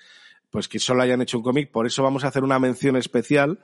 [0.52, 1.71] pues que solo hayan hecho un cómic.
[1.71, 3.60] Por eso vamos a hacer una mención especial.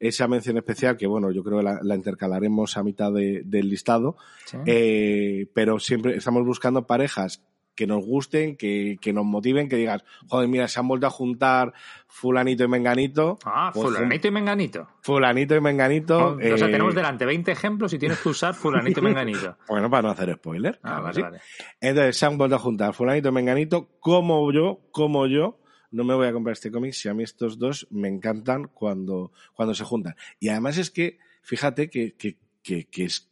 [0.00, 3.68] Esa mención especial, que bueno, yo creo que la, la intercalaremos a mitad de- del
[3.68, 4.16] listado.
[4.46, 4.56] Sí.
[4.66, 7.44] Eh, pero siempre estamos buscando parejas
[7.76, 11.10] que nos gusten, que, que nos motiven, que digas, joder, mira, se han vuelto a
[11.10, 11.72] juntar
[12.08, 13.38] fulanito y menganito.
[13.46, 14.88] ah, Pues, fulanito y menganito.
[15.02, 16.34] Fulanito y menganito.
[16.34, 19.56] o sea, eh, tenemos delante 20 ejemplos y tienes que usar fulanito y menganito.
[19.68, 20.78] Bueno, para no hacer spoiler.
[20.82, 21.22] Ah, vale, sí.
[21.22, 21.38] vale.
[21.80, 25.59] Entonces se han vuelto a juntar fulanito y menganito, como yo, como yo,
[25.90, 29.32] no me voy a comprar este cómic si a mí estos dos me encantan cuando,
[29.54, 30.14] cuando se juntan.
[30.38, 33.28] Y además es que, fíjate que, que, que, que es,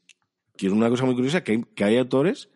[0.56, 2.50] que es una cosa muy curiosa, que hay, que hay autores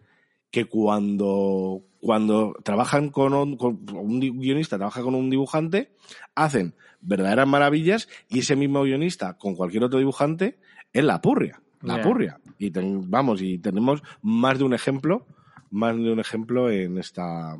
[0.50, 5.94] que cuando, cuando trabajan con un, con un guionista, trabaja con un dibujante,
[6.34, 10.58] hacen verdaderas maravillas y ese mismo guionista con cualquier otro dibujante
[10.92, 12.38] es la purria, la purria.
[12.58, 15.26] Y ten- vamos, y tenemos más de un ejemplo,
[15.70, 17.56] más de un ejemplo en esta,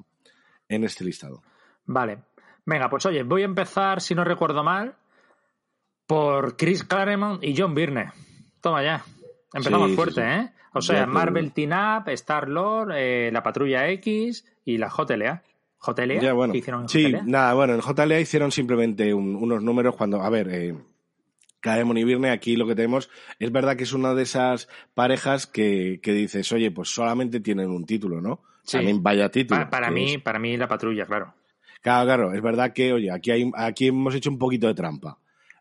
[0.69, 1.43] en este listado.
[1.87, 2.19] Vale.
[2.65, 4.95] Venga, pues oye, voy a empezar, si no recuerdo mal,
[6.07, 8.13] por Chris Claremont y John Byrne.
[8.61, 9.05] Toma ya.
[9.53, 10.21] Empezamos Sí, fuerte, sí.
[10.27, 10.51] ¿eh?
[10.75, 15.43] O sea, Marvel Team Up, Star-Lord, eh, la Patrulla X y la JLA.
[15.85, 16.21] ¿JLA?
[16.23, 16.53] Ya, bueno.
[16.53, 17.23] ¿Qué hicieron en Sí, JLA?
[17.25, 20.75] nada, bueno, en JLA hicieron simplemente un- unos números cuando, a ver, eh,
[21.61, 25.47] Claremont y Virne, aquí lo que tenemos, es verdad que es una de esas parejas
[25.47, 28.41] que, que dices, oye, pues solamente tienen un título, ¿no?
[28.63, 28.79] Sí.
[28.79, 29.61] También vaya título.
[29.61, 31.35] Pa- para, que mí, es- para mí la patrulla, claro.
[31.83, 35.19] Claro, claro, es verdad que, oye, aquí, hay, aquí hemos hecho un poquito de trampa.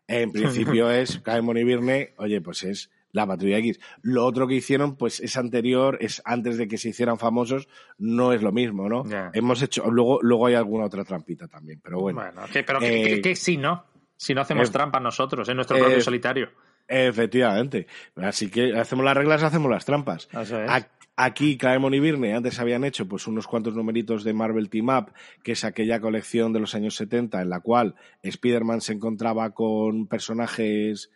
[0.08, 3.78] En principio es Claremont y Virne, oye, pues es la Patrulla X.
[4.00, 8.32] Lo otro que hicieron, pues es anterior, es antes de que se hicieran famosos, no
[8.32, 9.04] es lo mismo, ¿no?
[9.34, 12.20] Hemos hecho, luego, luego hay alguna otra trampita también, pero bueno.
[12.22, 13.84] Bueno, que- pero que, Eh, que- no,
[14.16, 16.50] si no hacemos eh, trampas nosotros en nuestro eh, propio solitario.
[16.88, 17.86] Efectivamente.
[18.16, 20.28] Así que hacemos las reglas, hacemos las trampas.
[20.32, 20.70] Eso es.
[21.16, 25.12] Aquí, Claremont y Virne antes habían hecho pues unos cuantos numeritos de Marvel Team Up,
[25.42, 30.06] que es aquella colección de los años 70 en la cual Spider-Man se encontraba con
[30.06, 31.10] personajes,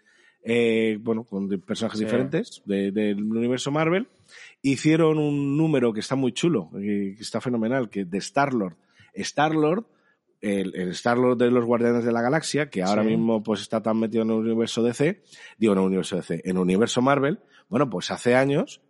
[0.45, 2.05] eh, bueno, con personajes Sí.
[2.05, 4.07] diferentes de- del universo Marvel.
[4.61, 8.77] Hicieron un número que está muy chulo, eh, que está fenomenal, que de Star-Lord.
[9.15, 9.87] Star-Lord,
[10.43, 13.09] el, el Star-Lord de los Guardianes de la Galaxia, que ahora Sí.
[13.09, 15.23] mismo pues está tan metido en el universo DC,
[15.57, 17.39] digo en el universo DC, en el universo Marvel,
[17.71, 18.83] bueno, pues hace años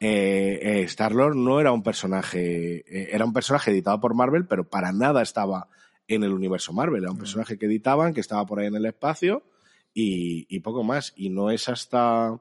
[0.00, 4.68] eh, eh, Star-Lord no era un personaje, eh, era un personaje editado por Marvel, pero
[4.68, 5.68] para nada estaba
[6.08, 7.02] en el universo Marvel.
[7.02, 9.44] Era un personaje que editaban, que estaba por ahí en el espacio
[9.92, 11.12] y, y poco más.
[11.16, 12.40] Y no es hasta,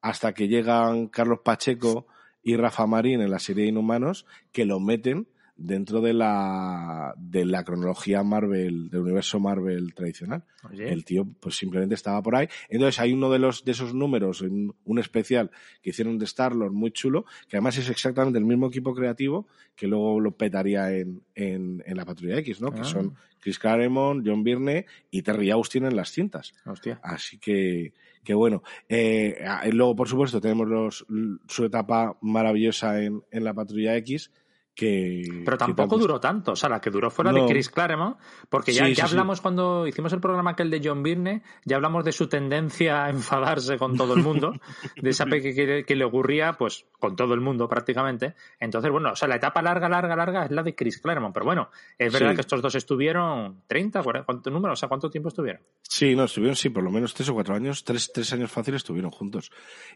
[0.00, 2.06] hasta que llegan Carlos Pacheco
[2.44, 5.26] y Rafa Marín en la serie Inhumanos que lo meten
[5.62, 10.42] dentro de la, de la cronología Marvel, del universo Marvel tradicional.
[10.68, 12.48] Oye, El tío, pues simplemente estaba por ahí.
[12.70, 15.50] Entonces hay uno de los de esos números, en un especial
[15.82, 19.46] que hicieron de Star-Lord muy chulo, que además es exactamente el mismo equipo creativo
[19.76, 22.72] que luego lo petaría en, en, en la Patrulla X, ¿no?
[22.72, 22.84] Que Ah.
[22.84, 26.52] son Chris Claremont, John Byrne y Terry Austin en las cintas.
[26.66, 27.00] hostia.
[27.02, 27.92] Así que,
[28.24, 28.62] que bueno.
[28.88, 31.06] Eh, ah, luego, por supuesto, tenemos los,
[31.48, 34.30] su etapa maravillosa en, en la Patrulla X.
[34.80, 36.52] Que, Pero tampoco tanto- duró tanto.
[36.52, 37.42] O sea, la que duró fue la No.
[37.44, 38.16] de Chris Claremont,
[38.48, 39.14] porque ya, Sí, ya sí, sí.
[39.14, 43.10] hablamos cuando hicimos el programa aquel de John Byrne, ya hablamos de su tendencia a
[43.10, 44.52] enfadarse con todo el mundo,
[44.96, 48.34] de esa que, que- le ocurría pues con todo el mundo prácticamente.
[48.58, 51.34] Entonces, bueno, o sea, la etapa larga, larga, larga es la de Chris Claremont.
[51.34, 54.72] Pero bueno, es verdad que estos dos estuvieron 30, 40, ¿cuánto número?
[54.72, 55.60] O sea, ¿cuánto tiempo estuvieron?
[55.82, 58.78] Sí, no, estuvieron, sí, por lo menos tres o cuatro años, tres, tres años fáciles
[58.78, 59.50] estuvieron juntos.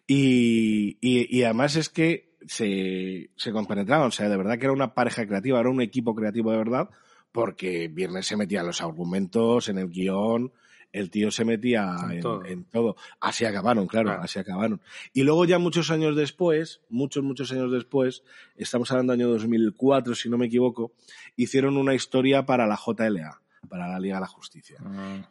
[0.06, 4.72] Y, y, y además es que se, se compenetraban, o sea, de verdad que era
[4.72, 6.88] una pareja creativa, era un equipo creativo de verdad,
[7.32, 10.52] porque Viernes se metía en los argumentos, en el guion,
[10.92, 12.44] el tío se metía En en, todo.
[12.44, 12.96] en todo.
[13.20, 14.22] Así acabaron, claro, Claro.
[14.22, 14.80] así acabaron.
[15.12, 18.22] Y luego ya muchos años después, muchos, muchos años después,
[18.56, 20.92] estamos hablando del año 2004, si no me equivoco,
[21.34, 24.76] hicieron una historia para la JLA, para la Liga de la Justicia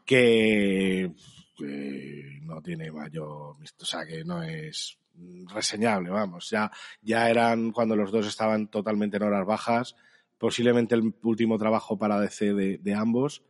[0.05, 1.11] que
[1.65, 4.97] eh, no tiene mayor, o sea, que no es
[5.53, 6.71] reseñable, vamos, ya,
[7.01, 9.95] ya eran cuando los dos estaban totalmente en horas bajas,
[10.37, 13.43] posiblemente el último trabajo para DC de, de ambos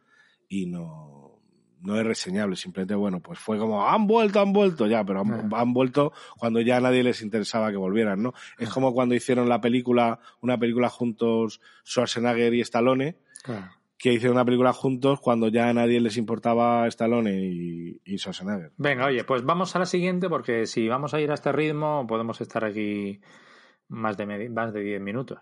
[0.49, 1.39] y no,
[1.81, 5.53] no es reseñable, simplemente, bueno, pues fue como, han vuelto, han vuelto, ya, pero han,
[5.53, 5.61] Ah.
[5.61, 8.33] han vuelto cuando ya a nadie les interesaba que volvieran, ¿no?
[8.57, 13.69] Es como cuando hicieron la película, una película juntos Schwarzenegger y Stallone, Claro.
[14.03, 18.73] Que hicieron una película juntos cuando ya a nadie les importaba Stallone y, y Schwarzenegger.
[18.75, 22.05] Venga, oye, pues vamos a la siguiente porque si vamos a ir a este ritmo
[22.05, 23.21] podemos estar aquí
[23.87, 25.39] más de, medi- más de 10 minutos.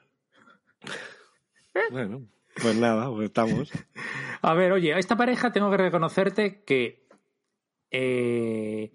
[1.91, 2.27] Bueno,
[2.61, 3.71] pues nada, pues estamos.
[4.43, 7.05] A ver, oye, a esta pareja tengo que reconocerte que
[7.91, 8.91] eh,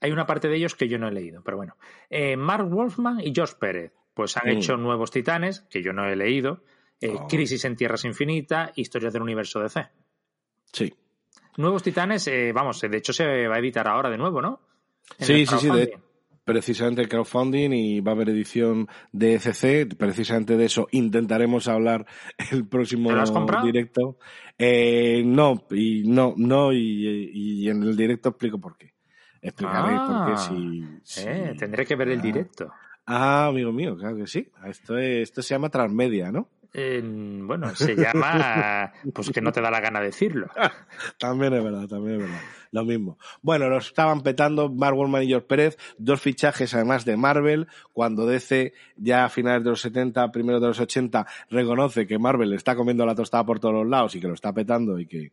[0.00, 1.76] hay una parte de ellos que yo no he leído, pero bueno.
[2.10, 4.56] Eh, Mark Wolfman y Josh Pérez, pues han Mm.
[4.58, 6.62] hecho Nuevos Titanes, que yo no he leído,
[7.00, 7.26] eh, Oh.
[7.28, 9.86] Crisis en Tierras Infinitas, Historias del Universo DC.
[10.72, 10.92] Sí.
[11.58, 14.60] Nuevos Titanes, eh, vamos, de hecho se va a editar ahora de nuevo, ¿no?
[15.18, 15.98] En Sí, sí, sí, de-.
[16.44, 19.96] Precisamente el crowdfunding y va a haber edición de ECC.
[19.96, 22.06] Precisamente de eso intentaremos hablar
[22.52, 23.66] el próximo ¿Te lo has comprado?
[23.66, 24.16] directo.
[24.56, 28.94] Eh, no, y no, no, y, y en el directo explico por qué.
[29.42, 32.22] Explicaré Ah, por qué si, si- Eh, tendré que ver el Ah.
[32.22, 32.72] directo.
[33.06, 34.48] Ah, amigo mío, claro que sí.
[34.66, 36.48] Esto, es- esto se llama transmedia, ¿no?
[36.72, 40.48] Eh, bueno, se llama, pues que no te da la gana decirlo.
[41.18, 42.40] También es verdad, también es verdad.
[42.72, 43.18] Lo mismo.
[43.42, 48.26] Bueno, lo estaban petando Mark Wolfman y George Pérez, dos fichajes además de Marvel, cuando
[48.26, 52.74] DC ya a finales de los 70, primeros de los 80, reconoce que Marvel está
[52.76, 55.32] comiendo la tostada por todos los lados y que lo está petando y que,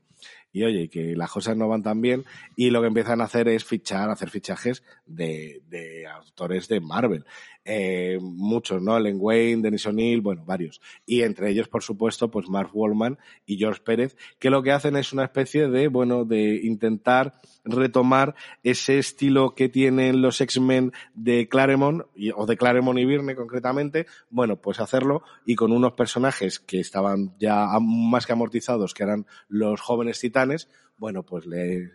[0.53, 2.23] y oye, que las cosas no van tan bien,
[2.55, 7.25] y lo que empiezan a hacer es fichar, hacer fichajes de, de autores de Marvel.
[7.65, 8.99] Eh, muchos, ¿no?
[8.99, 10.81] Len Wayne, Denis O'Neill, bueno, varios.
[11.05, 14.97] Y entre ellos, por supuesto, pues Mark Wallman y George Pérez, que lo que hacen
[14.97, 21.47] es una especie de, bueno, de intentar retomar ese estilo que tienen los X-Men de
[21.47, 26.59] Claremont, y- o de Claremont y Byrne concretamente, bueno, pues hacerlo y con unos personajes
[26.59, 31.91] que estaban ya más que amortizados, que eran los jóvenes titanes, titanes, bueno, pues le,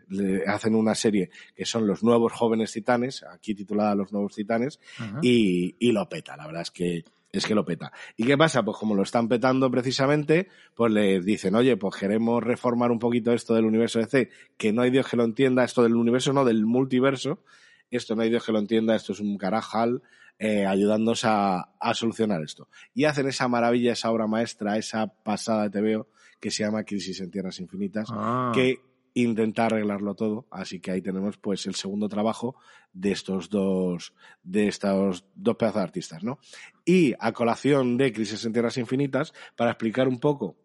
[0.46, 4.80] hacen una serie que son los nuevos jóvenes titanes, aquí titulada Los nuevos titanes,
[5.22, 6.36] y, y, lo peta.
[6.36, 7.92] La verdad es que es que lo peta.
[8.16, 8.62] ¿Y qué pasa?
[8.62, 13.32] Pues como lo están petando precisamente, pues les dicen, oye, pues queremos reformar un poquito
[13.32, 16.44] esto del universo DC, que no hay Dios que lo entienda, esto del universo, no,
[16.44, 17.42] del multiverso,
[17.90, 20.02] esto no hay Dios que lo entienda, esto es un carajal,
[20.38, 22.68] eh, ayudándonos a, solucionar esto.
[22.94, 26.08] Y hacen esa maravilla, esa obra maestra, esa pasada de TVO
[26.40, 28.52] que se llama Crisis en Tierras Infinitas, ah.
[28.54, 28.80] que
[29.14, 30.46] intenta arreglarlo todo.
[30.50, 32.56] Así que ahí tenemos pues el segundo trabajo
[32.92, 36.38] de estos dos, de estos dos pedazos de artistas, ¿no?
[36.84, 40.56] Y a colación de Crisis en Tierras Infinitas, para explicar un poco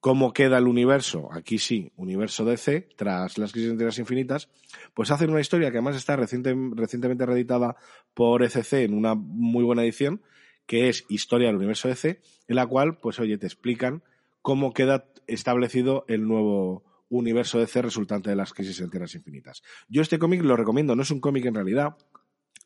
[0.00, 4.48] cómo queda el universo, aquí sí, universo DC, tras las crisis en tierras infinitas,
[4.94, 7.76] pues hacen una historia que además está recientemente reeditada
[8.14, 10.22] por ECC en una muy buena edición,
[10.66, 14.02] que es Historia del universo DC, en la cual, pues oye, te explican
[14.42, 19.62] cómo queda establecido el nuevo universo DC resultante de las crisis en tierras infinitas.
[19.88, 21.96] Yo este cómic lo recomiendo, no es un cómic en realidad,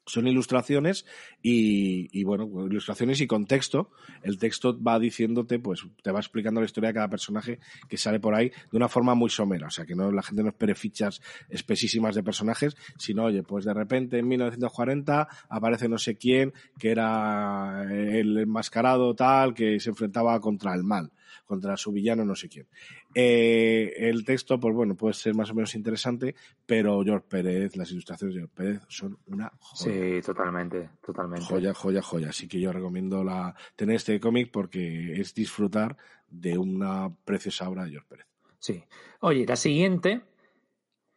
[0.07, 1.07] son ilustraciones
[1.43, 3.91] y, bueno, ilustraciones y contexto.
[4.23, 7.59] El texto va diciéndote, pues te va explicando la historia de cada personaje
[7.89, 9.69] que sale por ahí de una forma muy somera.
[9.69, 13.65] O sea, que no la gente no espere fichas espesísimas de personajes, sino, oye, pues
[13.65, 19.89] de repente en 1940 aparece no sé quién que era el enmascarado tal que se
[19.89, 21.13] enfrentaba contra el mal
[21.45, 22.67] contra su villano no sé quién.
[23.15, 26.35] Eh, el texto, pues bueno, puede ser más o menos interesante,
[26.67, 29.93] pero George Pérez, las ilustraciones de George Pérez son una joya.
[29.93, 31.45] Sí, totalmente, totalmente.
[31.47, 32.29] Joya, joya, joya.
[32.31, 35.97] Así que yo recomiendo la, tener este cómic porque es disfrutar
[36.29, 38.27] de una preciosa obra de George Pérez.
[38.59, 38.85] Sí.
[39.21, 40.23] Oye, la siguiente,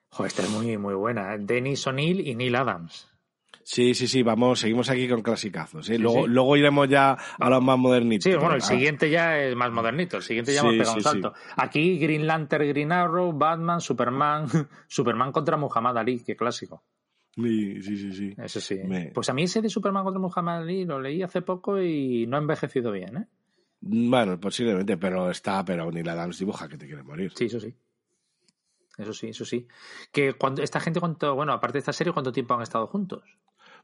[0.09, 1.37] joder, esta es muy, muy buena.
[1.37, 3.09] Dennis O'Neill y Neil Adams.
[3.63, 5.89] Sí, sí, sí, vamos, seguimos aquí con clasicazos.
[5.89, 5.99] ¿eh?
[5.99, 8.23] luego, luego iremos ya a los más modernitos.
[8.23, 11.33] Sí, bueno, el siguiente ya es más modernito, el siguiente ya hemos pegado un salto.
[11.57, 14.47] Aquí Green Lantern, Green Arrow, Batman, Superman,
[14.87, 16.85] Superman contra Muhammad Ali, qué clásico.
[17.35, 18.13] Sí, sí, sí.
[18.13, 18.35] sí.
[18.37, 18.79] Eso sí.
[19.13, 22.37] Pues a mí ese de Superman contra Muhammad Ali lo leí hace poco y no
[22.37, 23.27] ha envejecido bien, ¿eh?
[23.81, 27.31] Bueno, posiblemente, pero está, pero ni la Adams dibuja que te quiere morir.
[27.35, 27.75] Sí, eso sí.
[28.97, 29.67] Eso sí, eso sí.
[30.11, 33.23] Que cuando esta gente, cuánto, bueno, aparte de esta serie, ¿cuánto tiempo han estado juntos?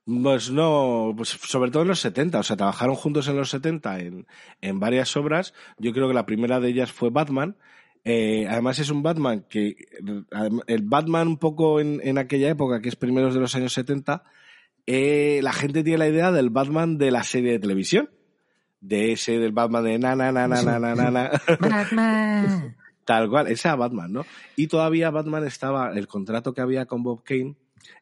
[0.06, 4.00] Pues no, pues sobre todo en los 70, o sea, trabajaron juntos en los 70
[4.00, 4.28] en,
[4.60, 5.54] en varias obras.
[5.78, 7.56] Yo creo que la primera de ellas fue Batman.
[8.04, 9.78] Eh, además es un Batman que,
[10.68, 14.24] el Batman un poco en, en aquella época, que es primeros de los años 70,
[14.86, 18.10] eh, la gente tiene la idea del Batman de la serie de televisión.
[18.82, 21.32] De ese, del Batman de na, na, na, na, na, na, na.
[21.62, 22.76] Batman.
[23.06, 24.26] Tal cual, ese era Batman, ¿no?
[24.56, 27.56] Y todavía Batman estaba, el contrato que había con Bob Kane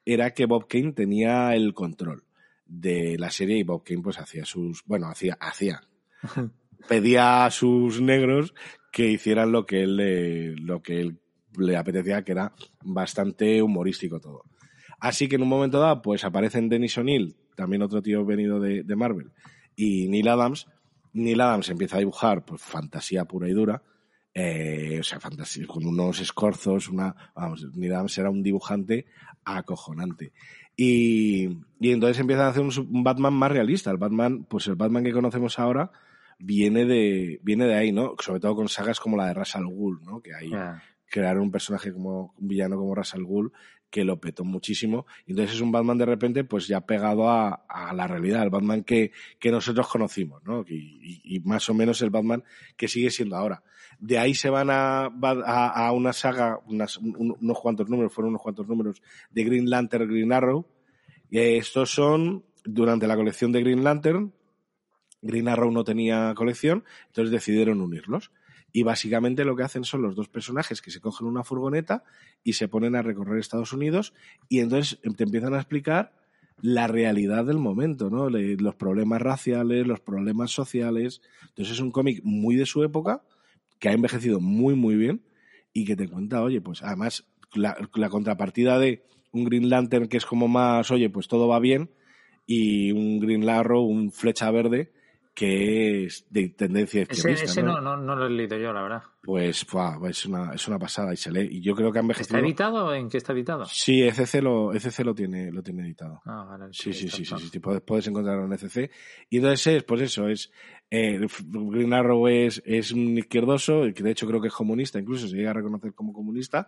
[0.06, 2.24] era que Bob Kane tenía el control
[2.66, 5.82] de la serie y Bob Kane pues hacía sus, bueno, hacía, hacía,
[6.88, 8.54] pedía a sus negros
[8.92, 11.20] que hicieran lo que él le, lo que él
[11.58, 14.44] le apetecía, que era bastante humorístico todo.
[15.00, 18.84] Así que en un momento dado, pues aparecen Dennis O'Neill, también otro tío venido de,
[18.84, 19.32] de, Marvel,
[19.76, 20.68] y Neil Adams.
[21.14, 23.82] Neil Adams empieza a dibujar pues fantasía pura y dura,
[24.34, 29.06] eh, o sea, fantasía, con unos escorzos, una, vamos, Neil Adams era un dibujante
[29.44, 30.32] acojonante.
[30.76, 33.91] Y, y entonces empiezan a hacer un, Batman más realista.
[33.91, 35.91] El Batman, pues el Batman que conocemos ahora
[36.39, 38.15] viene de, viene de ahí, ¿no?
[38.20, 40.22] Sobre todo con sagas como la de Ras al Ghul, ¿no?
[40.22, 40.52] Que ahí
[41.06, 43.52] crearon un personaje como, un villano como Ras al Ghul
[43.91, 45.06] que lo petó muchísimo.
[45.27, 48.84] Entonces es un Batman de repente, pues ya pegado a, a la realidad, el Batman
[48.84, 50.65] que, que nosotros conocimos, ¿no?
[50.67, 52.43] Y, y, más o menos el Batman
[52.77, 53.62] que sigue siendo ahora.
[53.99, 59.04] De ahí se van a, a, una saga, unos cuantos números, fueron unos cuantos números
[59.30, 60.65] de Green Lantern, Green Arrow.
[61.30, 64.34] Y estos son durante la colección de Green Lantern.
[65.21, 68.32] Green Arrow no tenía colección, entonces decidieron unirlos.
[68.73, 72.03] Y básicamente lo que hacen son los dos personajes que se cogen una furgoneta
[72.43, 74.13] y se ponen a recorrer Estados Unidos
[74.47, 76.13] y entonces te empiezan a explicar
[76.62, 78.29] la realidad del momento, ¿no?
[78.29, 81.21] Los problemas raciales, los problemas sociales.
[81.49, 83.23] Entonces es un cómic muy de su época,
[83.79, 85.23] que ha envejecido muy, muy bien
[85.73, 87.75] y que te cuenta, oye, pues además la,
[88.10, 91.89] contrapartida de un Green Lantern que es como más, oye, pues todo va bien
[92.45, 94.91] y un Green Arrow, un flecha verde
[95.34, 97.46] que es de tendencia extremista.
[97.46, 97.80] Ese, ¿no?
[97.80, 99.04] No, no, lo he leído yo, la verdad.
[99.24, 99.65] Pues
[100.10, 101.48] es, una, es una pasada y se lee.
[101.52, 102.38] Y yo creo que ha envejecido.
[102.38, 103.65] ¿Está editado o en qué está editado?
[103.65, 106.22] Sí, ECC lo, ECC lo, tiene, lo tiene editado.
[106.26, 106.65] Ah, vale.
[106.72, 108.91] Sí, sí, sí, sí, sí, puedes, puedes encontrarlo en ECC.
[109.30, 110.52] Y entonces es, pues eso, es.
[110.94, 115.26] Eh, Green Arrow es, es un izquierdoso, que de hecho creo que es comunista, incluso
[115.26, 116.67] se llega a reconocer como comunista.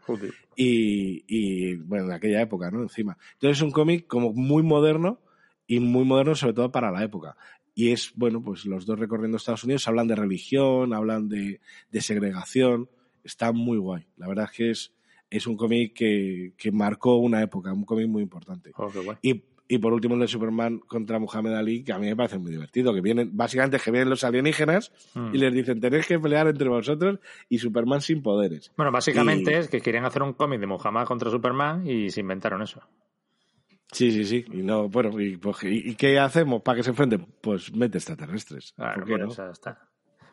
[0.56, 2.82] Y, y, bueno, en aquella época, ¿no?
[2.82, 3.17] Encima.
[3.34, 5.19] Entonces es un cómic como muy moderno
[5.67, 7.36] y muy moderno sobre todo para la época.
[7.75, 11.59] Y es, bueno, pues los dos recorriendo Estados Unidos hablan de religión, hablan de,
[11.91, 12.89] de segregación
[13.23, 14.06] está muy guay.
[14.17, 14.91] La verdad es que es,
[15.29, 18.71] es un cómic que, que marcó una época, un cómic muy importante.
[18.75, 18.91] Oh.
[19.21, 22.37] Y, y por último el de Superman contra Muhammad Ali, que a mí me parece
[22.37, 25.33] muy divertido, que vienen, básicamente es que vienen los alienígenas Mm.
[25.33, 27.19] y les dicen tenéis que pelear entre vosotros
[27.50, 28.71] y Superman sin poderes.
[28.75, 32.19] Bueno, básicamente Y- es que querían hacer un cómic de Muhammad contra Superman y se
[32.19, 32.81] inventaron eso.
[33.92, 34.46] Sí, sí, sí.
[34.52, 37.25] Y no, bueno, ¿y, pues, ¿y- y qué hacemos para que se enfrenten?
[37.42, 38.73] Pues mete extraterrestres.
[38.75, 39.52] Claro, ¿Por qué pues, no?
[39.52, 39.90] está.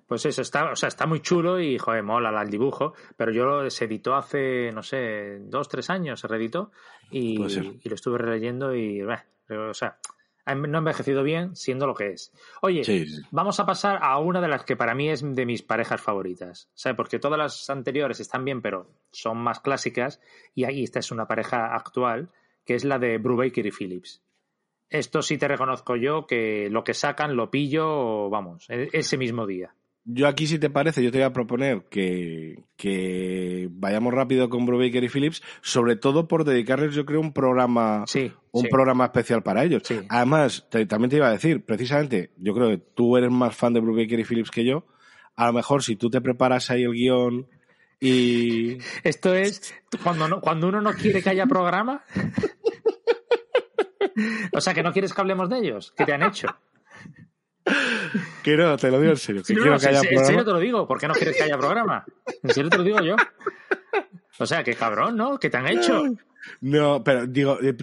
[0.06, 3.30] Pues eso, está, o sea, está muy chulo y, joder, mola la- el dibujo, pero
[3.32, 6.72] yo lo, se editó hace, no sé, dos, tres años, se reeditó
[7.12, 7.36] y,
[7.84, 9.24] y lo estuve releyendo y, bah,
[9.68, 9.98] o sea,
[10.46, 12.32] ha- no ha envejecido bien siendo lo que es.
[12.62, 13.22] Oye, Sí, sí.
[13.30, 16.68] vamos a pasar a una de las que para mí es de mis parejas favoritas,
[16.74, 16.96] ¿sabes?
[16.96, 20.20] Porque todas las anteriores están bien, pero son más clásicas
[20.56, 22.30] y ahí esta es una pareja actual,
[22.70, 24.22] que es la de Brubaker y Phillips.
[24.90, 29.44] Esto sí te reconozco yo que lo que sacan lo pillo, vamos, e- ese mismo
[29.44, 29.74] día.
[30.04, 34.66] Yo aquí, si te parece, yo te voy a proponer que, que vayamos rápido con
[34.66, 38.30] Brubaker y Phillips, sobre todo por dedicarles, yo creo, un programa, Sí.
[38.52, 38.68] un sí.
[38.70, 39.82] programa especial para ellos.
[39.84, 39.98] Sí.
[40.08, 43.72] Además, te- también te iba a decir, precisamente, yo creo que tú eres más fan
[43.72, 44.86] de Brubaker y Phillips que yo.
[45.34, 47.48] A lo mejor si tú te preparas ahí el guion
[48.00, 52.02] y Esto es cuando, no, cuando uno no quiere que haya programa.
[54.52, 55.92] O sea, que no quieres que hablemos de ellos.
[55.96, 56.48] ¿Qué te han hecho?
[58.42, 60.50] que no, te lo digo en serio, que no, quiero no, que en serio te
[60.52, 60.86] lo digo.
[60.86, 62.04] ¿Por qué no quieres que haya programa?
[62.42, 63.16] En serio te lo digo yo.
[64.38, 65.38] O sea, qué cabrón, ¿no?
[65.38, 66.02] ¿Qué te han hecho?
[66.62, 67.76] No, pero digo, eh,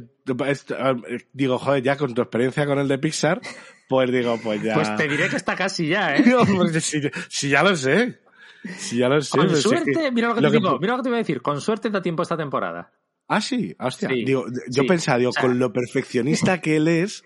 [1.31, 3.39] digo, joder, ya con tu experiencia con el de Pixar,
[3.87, 4.73] pues digo, pues ya.
[4.73, 6.23] Pues te diré que está casi ya, ¿eh?
[6.25, 8.19] No, pues si, si ya lo sé.
[8.77, 9.37] Si ya lo sé.
[9.37, 11.03] Con pues es que- suerte, mira lo que lo te que digo, mira lo que
[11.03, 11.41] te voy a decir.
[11.41, 12.91] Con suerte da tiempo esta temporada.
[13.27, 14.09] Ah, sí, hostia.
[14.09, 14.87] Sí, digo, yo sí.
[14.87, 17.23] pensaba, digo, O sea- con lo perfeccionista que él es,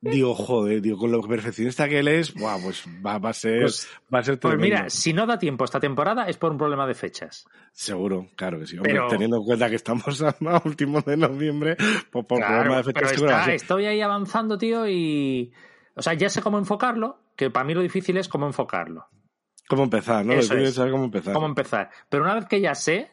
[0.00, 3.60] digo, joder, digo, con lo perfeccionista que él es, buah, pues va, va a ser,
[3.62, 4.76] Pues- va a ser Pues tremendo.
[4.76, 7.46] mira, si no da tiempo esta temporada es por un problema de fechas.
[7.72, 8.76] Seguro, claro que sí.
[8.76, 11.76] Hombre, Pero- teniendo en cuenta que estamos a, a últimos de noviembre,
[12.10, 15.52] pues por Claro, problema de fechas pero está- estoy ahí avanzando, tío, y...
[15.96, 19.06] O sea, ya sé cómo enfocarlo, que para mí lo difícil es cómo enfocarlo,
[19.68, 20.34] ¿Cómo empezar, no?
[20.34, 20.74] Eso es.
[20.74, 21.32] saber cómo empezar.
[21.32, 21.88] cómo empezar.
[22.10, 23.10] Pero una vez que ya sé,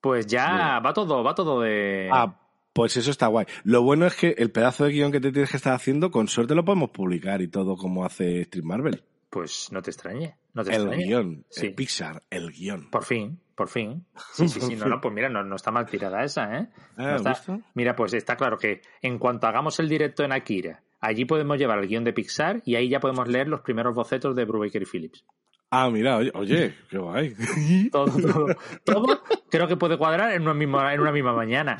[0.00, 2.08] pues ya va todo, va todo de...
[2.12, 2.38] Ah,
[2.72, 3.46] pues eso está guay.
[3.64, 6.28] Lo bueno es que el pedazo de guion que te tienes que estar haciendo, con
[6.28, 9.02] suerte lo podemos publicar y todo como hace Street Marvel.
[9.30, 11.04] Pues no te extrañe, no te El extrañe.
[11.04, 11.66] guion, Sí.
[11.66, 12.88] el Pixar, el guion.
[12.90, 14.06] Por fin, por fin.
[14.32, 16.68] Sí, sí, sí, no, no, pues mira, no, no está mal tirada esa, ¿eh?
[16.96, 17.60] No Ah, está- ¿visto?
[17.74, 21.78] Mira, pues está claro que en cuanto hagamos el directo en Akira, allí podemos llevar
[21.80, 24.86] el guion de Pixar y ahí ya podemos leer los primeros bocetos de Brubaker y
[24.86, 25.24] Phillips.
[25.70, 27.34] Ah, mira, oye, oye qué guay.
[27.92, 28.46] Todo, todo,
[28.84, 31.76] todo creo que puede cuadrar en una misma, en una misma mañana.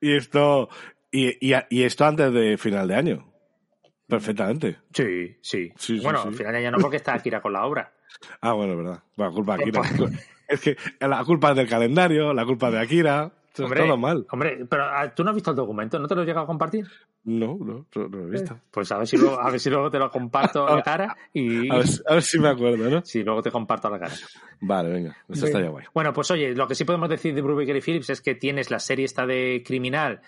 [0.00, 0.68] y esto,
[1.10, 3.32] y, y, y esto antes de final de año.
[4.06, 4.78] Perfectamente.
[4.92, 5.72] Sí, sí.
[6.02, 6.34] Bueno, sí.
[6.34, 7.92] final ya no porque está Akira con la obra.
[8.40, 9.02] Ah, bueno, verdad.
[9.16, 9.82] Bueno, culpa de Akira.
[9.96, 13.32] Pues- es que la culpa es del calendario, la culpa de Akira.
[13.52, 14.26] Esto es Hombre, todo mal.
[14.30, 16.46] Hombre, pero ah, tú no has visto el documento, ¿no te lo he llegado a
[16.46, 16.86] compartir?
[17.24, 18.58] No, no, no, no lo he visto.
[18.70, 21.16] Pues a ver si luego, a ver si luego te lo comparto a la cara
[21.32, 23.04] y A ver, si- a ver si me acuerdo, ¿no?
[23.04, 24.14] sí, luego te comparto a la cara.
[24.60, 25.16] Vale, venga.
[25.28, 25.84] Esto está ya guay.
[25.94, 28.70] Bueno, pues oye, lo que sí podemos decir de Brubaker y Phillips es que tienes
[28.70, 30.20] la serie esta de Criminal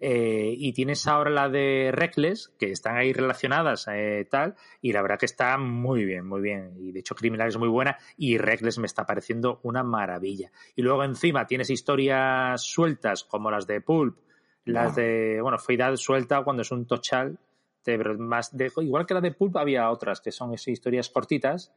[0.00, 5.02] eh, y tienes ahora la de Reckless, que están ahí relacionadas, eh, tal, y la
[5.02, 6.72] verdad que está muy bien, muy bien.
[6.78, 10.50] Y de hecho Criminal es muy buena y Reckless me está pareciendo una maravilla.
[10.74, 14.18] Y luego encima tienes historias sueltas como las de Pulp,
[14.64, 17.38] las de, bueno, Feidad suelta cuando es un tochal,
[17.84, 21.72] de- más de, igual que la de Pulp había otras que son esas historias cortitas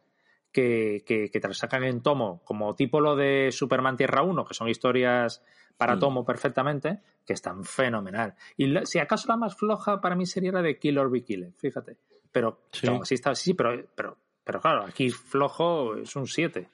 [0.54, 4.54] que, que, que te sacan en tomo, como tipo lo de Superman Tierra 1, que
[4.54, 5.44] son historias
[5.76, 8.36] para tomo perfectamente, que están fenomenal.
[8.56, 11.24] Y la- si acaso la más floja para mí sería la de Kill or Be
[11.24, 11.98] Killed, fíjate.
[12.32, 12.88] Pero Sí.
[12.88, 16.70] no, sí, está, sí, pero, pero, pero claro, aquí flojo es un 7.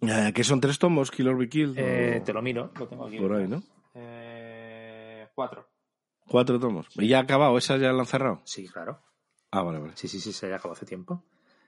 [0.00, 1.10] Eh, ¿Qué son tres tomos?
[1.10, 1.74] Kill or Be Killed?
[1.76, 3.18] Eh, te lo miro, lo tengo aquí.
[3.18, 3.62] Por ahí, ¿no?
[3.94, 5.68] Eh, cuatro.
[6.28, 6.86] Cuatro tomos.
[6.94, 7.56] ¿Y ya ha acabado?
[7.58, 8.40] ¿Esas ya la han cerrado?
[8.44, 9.00] Sí, claro.
[9.50, 9.92] Ah, vale, vale.
[9.96, 11.24] Sí, sí, sí, se ya acabó hace tiempo.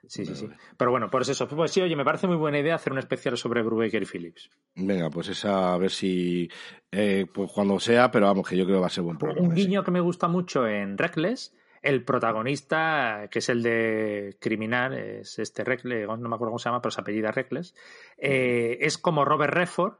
[0.06, 0.48] Sí, sí, sí.
[0.76, 1.46] Pero bueno, por eso.
[1.46, 4.50] Pues sí, oye, me parece muy buena idea hacer un especial sobre Brubaker y Phillips.
[4.74, 6.50] Venga, pues esa a ver si
[6.90, 9.46] eh, pues cuando sea, pero vamos, que yo creo que va a ser buen programa.
[9.46, 9.66] Un ese.
[9.66, 15.38] guiño que me gusta mucho en Reckless, el protagonista, que es el de Criminal, es
[15.38, 17.74] este Reckless, no me acuerdo cómo se llama, pero se apellida Reckless,
[18.18, 19.94] eh, es como Robert Redford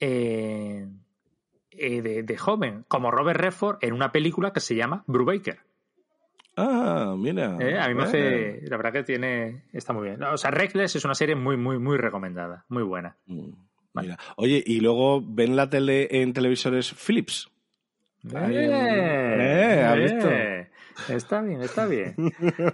[0.00, 0.86] eh,
[1.70, 5.60] de, de joven, como Robert Redford en una película que se llama Brubaker.
[6.56, 7.56] Ah, mira.
[7.60, 10.22] Eh, a mí me hace, la verdad que tiene, está muy bien.
[10.22, 13.16] O sea, Reckless es una serie muy, muy, muy recomendada, muy buena.
[13.26, 13.50] Mm,
[13.92, 14.08] Vale.
[14.08, 14.18] Mira.
[14.36, 17.50] Oye, y luego ven la tele en televisores Philips.
[18.34, 20.28] Eh, ¿has visto?
[21.12, 22.14] Está bien, está bien.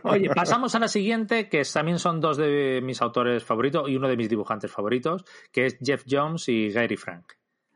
[0.05, 4.09] Oye, pasamos a la siguiente, que también son dos de mis autores favoritos y uno
[4.09, 7.33] de mis dibujantes favoritos, que es Jeff Jones y Gary Frank.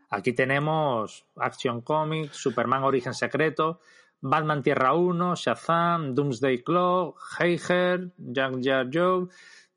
[0.08, 3.80] Aquí tenemos Action Comics, Superman Origen Secreto,
[4.20, 9.28] Batman Tierra 1, Shazam, Doomsday Clock, Heiger, Jack Jar Joe.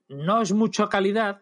[0.10, 1.42] No es mucha calidad,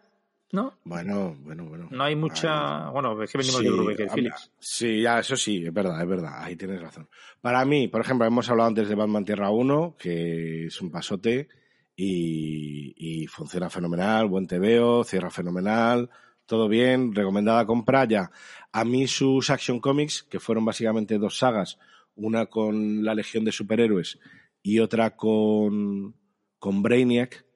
[0.52, 0.74] ¿no?
[0.84, 1.88] Bueno, bueno, bueno.
[1.90, 2.90] No hay mucha.
[2.90, 4.52] Bueno, es que venimos de Brubaker Phillips.
[4.58, 6.42] Sí, ya, eso sí, es verdad, es verdad.
[6.42, 7.08] Ahí tienes razón.
[7.40, 11.48] Para mí, por ejemplo, hemos hablado antes de Batman Tierra 1, que es un pasote
[11.96, 16.10] y, y funciona fenomenal, buen tebeo, cierra fenomenal,
[16.48, 18.30] todo bien, recomendada compra ya.
[18.72, 21.78] A mí sus Action Comics, que fueron básicamente dos sagas,
[22.18, 24.18] una con la Legión de Superhéroes
[24.62, 26.14] y otra con,
[26.58, 27.46] con Brainiac,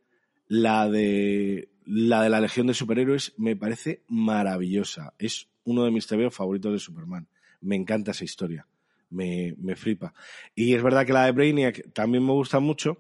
[0.49, 5.15] la de la de la Legión de Superhéroes me parece maravillosa.
[5.19, 7.29] Es uno de mis tebeos favoritos de Superman.
[7.61, 8.67] Me encanta esa historia.
[9.11, 10.15] Me, me flipa.
[10.55, 12.99] Y es verdad que la de Brainiac también me gusta mucho,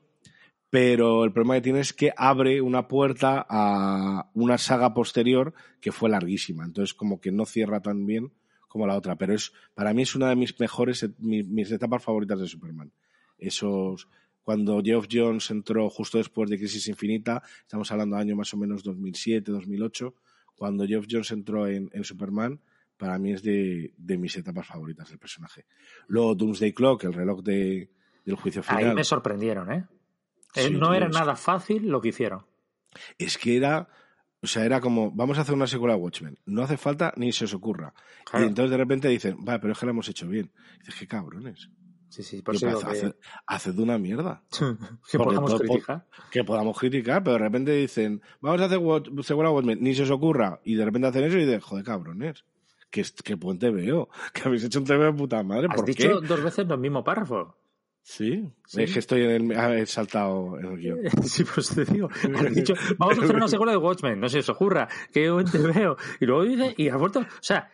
[0.68, 5.92] pero el problema que tiene es que abre una puerta a una saga posterior que
[5.92, 6.64] fue larguísima.
[6.64, 8.32] Entonces, como que no cierra tan bien
[8.72, 9.16] como la otra.
[9.16, 12.90] Pero es, para mí es una de mis mejores, mis, mis etapas favoritas de Superman.
[13.36, 14.08] Esos,
[14.42, 18.56] cuando Geoff Jones entró justo después de Crisis Infinita, estamos hablando de año más o
[18.56, 20.14] menos 2007, 2008,
[20.54, 22.60] cuando Geoff Jones entró en, Superman,
[22.96, 25.66] para mí es de, mis etapas favoritas del personaje.
[26.06, 27.90] Luego Doomsday Clock, el reloj de,
[28.24, 28.84] del juicio final.
[28.88, 29.84] Ahí me sorprendieron, ¿eh?
[30.54, 32.46] eh no era nada fácil lo que hicieron.
[33.18, 33.88] Es que era,
[34.42, 36.38] o sea, era como, vamos a hacer una secuela de Watchmen.
[36.46, 37.94] No hace falta ni se os ocurra.
[38.34, 40.50] Y entonces de repente dicen, vale, pero es que lo hemos hecho bien.
[40.76, 41.70] Y dices, qué cabrones.
[42.08, 42.68] Sí, sí, por eso
[43.46, 44.42] haced, una mierda.
[45.10, 46.06] que podamos criticar.
[46.30, 48.80] Que podamos criticar, pero de repente dicen, vamos a hacer
[49.22, 52.44] segura Watchmen, ni se os ocurra, y de repente hacen eso y dicen, joder, cabrones,
[52.90, 55.68] que, que buen veo, que habéis hecho un TV de puta madre.
[55.70, 57.56] ¿Has dicho dos veces los mismo párrafo.
[58.02, 58.44] ¿Sí?
[58.76, 60.98] es que estoy en el, he saltado en el guion.
[61.24, 62.08] Sí, pues te digo.
[62.34, 65.46] Has dicho, vamos a hacer una secuela de Watchmen, no se os ocurra, que buen
[65.74, 65.96] veo.
[66.20, 67.70] Y luego dice, y has vuelto, o sea,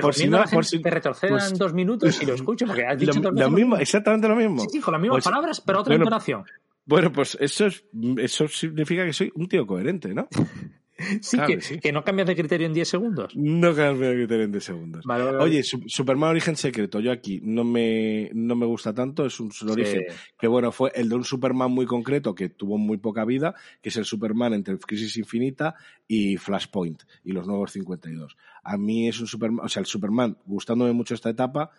[0.00, 2.98] por si no, por si, te retrocedan pues dos minutos y lo escucho, porque has
[2.98, 4.60] dicho lo, lo mismo, exactamente lo mismo.
[4.60, 6.44] Sí, sí, con las mismas pues, palabras, pero otra entonación.
[6.86, 7.84] Bueno, pues eso, es,
[8.18, 10.28] eso significa que soy un tío coherente, ¿no?
[11.20, 13.36] Sí, que, que, no cambias de criterio en 10 segundos.
[13.36, 15.04] No cambias de criterio en 10 segundos.
[15.40, 20.04] Oye, Superman Origen Secreto, yo aquí no me, no me gusta tanto, es un, origen
[20.38, 23.88] que bueno, fue el de un Superman muy concreto que tuvo muy poca vida, que
[23.88, 25.74] es el Superman entre Crisis Infinita
[26.06, 28.36] y Flashpoint y los nuevos 52.
[28.62, 31.70] A mí es un Superman, o sea, el Superman, gustándome mucho esta etapa,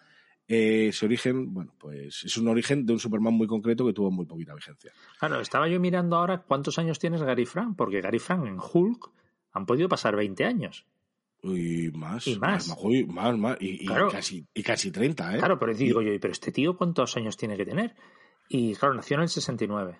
[0.48, 4.12] eh, ese origen, bueno, pues es un origen de un Superman muy concreto que tuvo
[4.12, 4.92] muy poquita vigencia.
[5.20, 9.12] Claro, estaba yo mirando ahora cuántos años tienes Gary Frank, porque Gary Frank en Hulk
[9.54, 10.86] han podido pasar 20 años.
[11.42, 12.28] Y más.
[12.28, 12.68] Y más.
[13.08, 15.38] Más, más, Y, casi, y casi 30, ¿eh?
[15.40, 17.96] Claro, pero digo yo, pero este tío cuántos años tiene que tener?
[18.50, 20.00] Y claro, nació en el 69.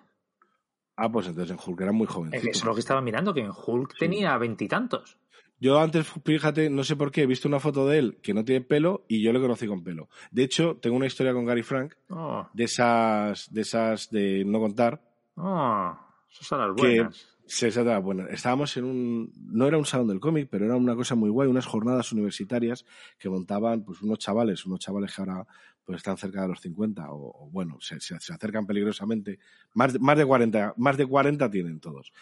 [0.96, 2.32] Ah, pues entonces en Hulk era muy joven.
[2.34, 5.18] Eso es lo que estaba mirando, que en Hulk tenía veintitantos.
[5.58, 8.44] Yo antes, fíjate, no sé por qué, he visto una foto de él que no
[8.44, 10.08] tiene pelo y yo le conocí con pelo.
[10.30, 12.46] De hecho, tengo una historia con Gary Frank oh.
[12.52, 15.00] de esas, de esas de no contar.
[15.36, 15.96] Oh,
[16.30, 17.36] esas son las buenas.
[17.48, 18.28] Sí, esas las buenas.
[18.30, 21.48] Estábamos en un, no era un salón del cómic, pero era una cosa muy guay,
[21.48, 22.84] unas jornadas universitarias
[23.18, 25.46] que montaban pues unos chavales, unos chavales que ahora
[25.86, 29.38] pues están cerca de los 50 o, bueno, se, se, acercan peligrosamente.
[29.72, 32.12] Más de, más de 40, más de 40 tienen todos.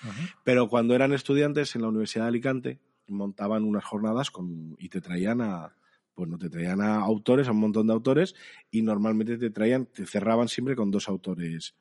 [0.44, 5.00] Pero cuando eran estudiantes en la Universidad de Alicante, montaban unas jornadas con, y te
[5.00, 5.76] traían a,
[6.14, 8.34] pues no te traían a autores, a un montón de autores,
[8.70, 11.74] y normalmente te traían, te cerraban siempre con dos autores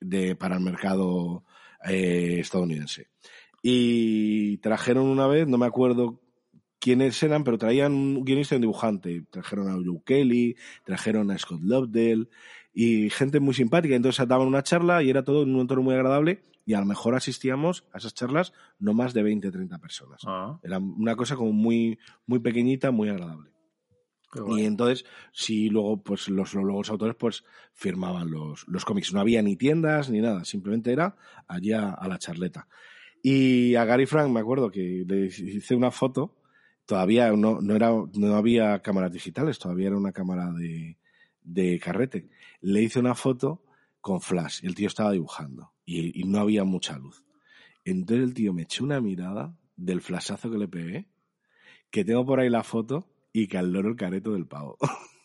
[0.00, 1.44] de, para el mercado
[1.88, 3.08] eh, estadounidense.
[3.62, 6.20] Y trajeron una vez, no me acuerdo
[6.78, 9.22] quiénes eran, pero traían un guionista y un dibujante.
[9.30, 12.28] Trajeron a Joe Kelly, trajeron a Scott Lovedale
[12.72, 13.94] y gente muy simpática.
[13.94, 16.86] Entonces daban una charla y era todo en un entorno muy agradable y a lo
[16.86, 20.22] mejor asistíamos a esas charlas no más de 20, 30 personas.
[20.26, 20.58] Ah.
[20.62, 23.50] Era una cosa como muy, muy pequeñita, muy agradable.
[24.56, 29.12] Y entonces, si luego, pues los, los autores pues firmaban los, los cómics.
[29.12, 31.16] No había ni tiendas ni nada, simplemente era
[31.48, 32.68] allá a la charleta.
[33.22, 36.36] Y a Gary Frank me acuerdo que le hice una foto,
[36.86, 40.96] todavía no, no, era, no había cámaras digitales, todavía era una cámara de,
[41.42, 42.28] de carrete.
[42.60, 43.64] Le hice una foto
[44.00, 47.24] con flash y el tío estaba dibujando y, no había mucha luz.
[47.84, 51.08] Entonces el tío me echó una mirada del flashazo que le pegué,
[51.90, 54.76] que tengo por ahí la foto y que al loro el careto del pavo.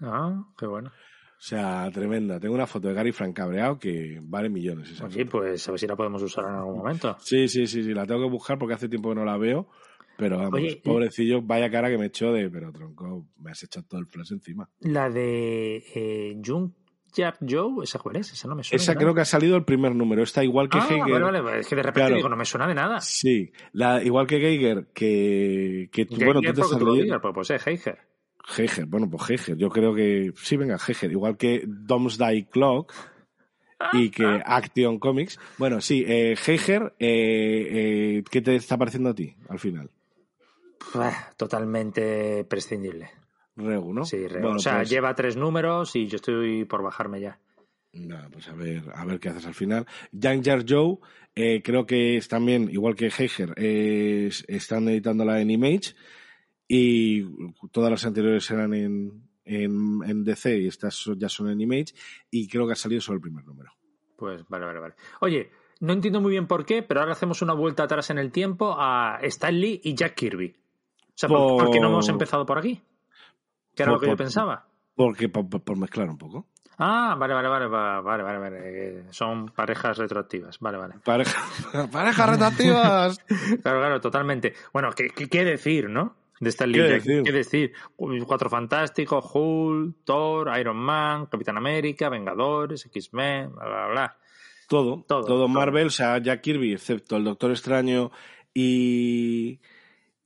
[0.00, 0.90] Ah, qué bueno.
[0.90, 2.38] O sea, tremenda.
[2.38, 4.90] Tengo una foto de Gary Frank cabreado que vale millones.
[4.90, 7.16] Esa pues sí, pues a ver si la podemos usar en algún momento.
[7.18, 7.92] Sí, sí, sí, sí.
[7.94, 9.68] La tengo que buscar porque hace tiempo que no la veo.
[10.16, 13.86] Pero vamos, Oye, pobrecillo, vaya cara que me echó de, pero tronco, me has echado
[13.88, 14.68] todo el flash encima.
[14.80, 16.34] La de eh,
[17.14, 18.32] Junkyard Joe, ¿esa cuál es?
[18.32, 18.82] Esa no me suena.
[18.82, 20.22] Esa creo que ha salido el primer número.
[20.22, 21.20] Está igual que Ah, Heiger.
[21.22, 22.16] vale, vale, es que de repente Claro.
[22.16, 23.00] digo, no me suena de nada.
[23.00, 26.94] Sí, la, igual que Geiger, que, que tú- ¿Qué- bueno, tú te tú lo leyendo-
[27.02, 27.18] digas?
[27.22, 27.98] Pues, pues es Heiger.
[28.56, 32.92] Heiger, bueno, pues Heiger, yo creo que sí, venga, Heiger, igual que Domesday Clock
[33.92, 35.38] y que Action Comics.
[35.58, 37.68] Bueno, sí, eh, Heiger, eh,
[38.18, 39.90] eh, ¿qué te está pareciendo a ti al final?
[41.36, 43.10] Totalmente prescindible.
[43.58, 44.04] Regu, ¿no?
[44.04, 47.38] Sí, re- Bueno, o sea, pues- lleva tres números y yo estoy por bajarme ya.
[47.92, 49.86] Nada, pues a ver, a ver qué haces al final.
[50.12, 50.98] Young Jar Joe,
[51.34, 55.94] eh, creo que es también, igual que Heiger, eh, es- están editándola en Image
[56.66, 57.24] y
[57.72, 61.94] todas las anteriores eran en, en, en DC y estas ya son en Image
[62.30, 63.72] y creo que ha salido solo el primer número.
[64.16, 64.94] Pues vale, vale, vale.
[65.20, 65.50] Oye,
[65.80, 68.74] no entiendo muy bien por qué, pero ahora hacemos una vuelta atrás en el tiempo
[68.78, 70.54] a Stan Lee y Jack Kirby.
[70.56, 72.80] O sea, ¿por, Por- por qué no hemos empezado por aquí?
[73.78, 74.66] Que era Por- lo que yo pensaba.
[74.96, 76.48] Porque por, mezclar un poco.
[76.78, 79.04] Ah, vale, vale, vale, va- vale, vale, vale.
[79.12, 80.58] Son parejas retroactivas.
[80.58, 80.94] Vale, vale.
[81.04, 81.40] Pareja,
[81.92, 83.18] parejas rotativas.
[83.62, 84.54] Claro, claro, totalmente.
[84.72, 86.16] Bueno, ¿qué, qué, qué decir, no?
[86.40, 86.72] De Lee.
[86.72, 87.22] ¿Qué decir?
[87.22, 87.72] ¿Qué decir?
[88.26, 94.16] Cuatro Fantásticos, Hulk, Thor, Iron Man, Capitán América, Vengadores, X-Men, bla, bla, bla.
[94.68, 95.48] Todo, Todo, todo, todo.
[95.48, 98.10] Marvel, o sea, Jack Kirby, excepto el Doctor Extraño
[98.54, 99.60] y,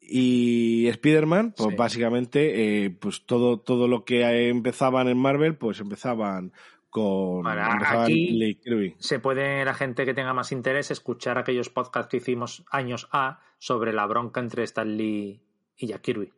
[0.03, 1.77] y Spider-Man, pues Sí.
[1.77, 6.53] básicamente, eh, pues todo, todo lo que empezaban en Marvel, pues empezaban
[6.91, 8.95] con aquí- Lee Kirby.
[8.99, 13.41] Se puede, la gente que tenga más interés, escuchar aquellos podcasts que hicimos años A
[13.59, 15.41] sobre la bronca entre Stan Lee
[15.79, 16.31] y Jack Kirby.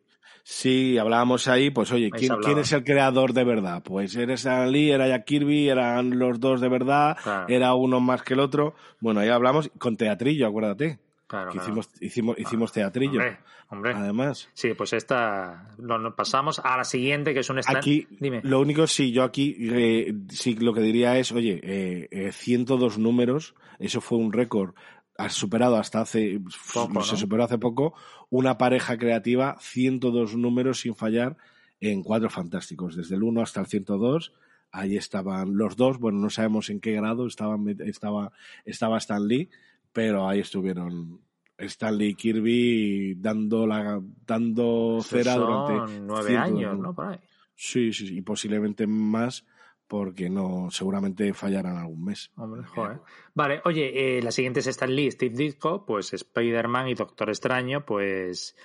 [0.47, 3.83] Sí, hablábamos ahí, pues oye, ¿quién, es el creador de verdad?
[3.83, 7.47] Pues eres Stan Lee, era Jack Kirby, eran los dos de verdad, Claro.
[7.49, 8.75] era uno más que el otro.
[9.01, 10.99] Bueno, ahí hablamos con teatrillo, acuérdate.
[11.35, 11.69] Claro, que claro.
[11.69, 13.19] hicimos, hicimos, hicimos teatrillo.
[13.19, 13.93] Hombre, hombre.
[13.95, 14.49] Además.
[14.55, 17.77] Sí, pues esta lo, lo pasamos a la siguiente, que es un Stan...
[17.77, 18.41] Aquí, Dime.
[18.45, 22.99] lo único, sí, yo aquí, eh, sí, lo que diría es, oye, eh, eh, 102
[22.99, 24.75] números, eso fue un récord,
[25.19, 26.41] has superado hasta hace,
[26.73, 27.19] Poco, se ¿no?
[27.19, 27.95] superó hace poco,
[28.31, 31.37] una pareja creativa, 102 números sin fallar
[31.81, 34.33] en cuatro fantásticos, desde el 1 hasta el 102,
[34.71, 38.31] ahí estaban los dos, bueno, no sabemos en qué grado estaban, estaba,
[38.65, 39.51] estaba Stan Lee,
[39.95, 41.21] pero ahí estuvieron
[41.59, 46.79] Stan Lee y Kirby dando la, dando cera durante nueve 102 años.
[46.79, 46.95] ¿no?
[46.95, 47.19] Por ahí.
[47.55, 49.45] Sí, sí, sí, y posiblemente más
[49.87, 52.33] porque no, seguramente fallarán algún mes.
[52.37, 53.01] Hombre, joder.
[53.35, 57.85] Vale, oye, eh, la siguiente es Stan Lee, Steve Ditko, pues Spider-Man y Doctor Extraño,
[57.85, 58.57] pues,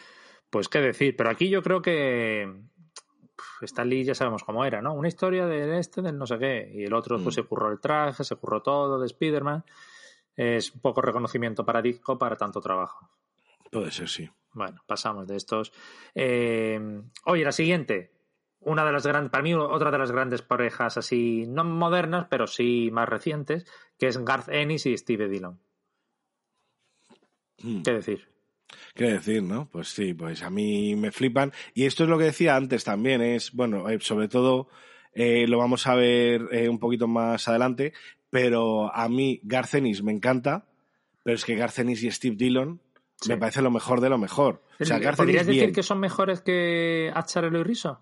[0.50, 1.16] pues qué decir.
[1.16, 2.52] Pero aquí yo creo que
[3.62, 4.94] Stan Lee ya sabemos cómo era, ¿no?
[4.94, 6.72] Una historia del este, del no sé qué.
[6.74, 7.42] Y el otro, pues Mm.
[7.42, 9.64] se curró el traje, se curró todo de Spider-Man.
[10.40, 13.10] Es un poco reconocimiento para Ditko para tanto trabajo.
[13.70, 14.30] Puede ser, sí.
[14.54, 15.74] Bueno, pasamos de estos.
[16.16, 16.80] Eh,
[17.26, 18.14] oye, la siguiente.
[18.62, 22.48] Una de las grandes, para mí, otra de las grandes parejas así, no modernas, pero
[22.48, 23.66] sí más recientes,
[23.98, 25.60] que es Garth Ennis y Steve Dillon.
[27.62, 27.82] Mm.
[27.82, 28.30] ¿Qué decir?
[28.96, 29.68] ¿Qué decir, no?
[29.70, 31.52] Pues sí, pues a mí me flipan.
[31.74, 34.70] Y esto es lo que decía antes también, es, bueno, eh, sobre todo
[35.14, 37.94] eh, lo vamos a ver eh, un poquito más adelante,
[38.30, 40.66] pero a mí Garcenis me encanta,
[41.24, 42.82] pero es que Garcenis y Steve Dillon
[43.22, 43.28] Sí.
[43.30, 44.64] me parece lo mejor de lo mejor.
[44.80, 45.74] O sea, ¿Podrías decir bien.
[45.74, 48.02] que son mejores que Acharelo y Riso?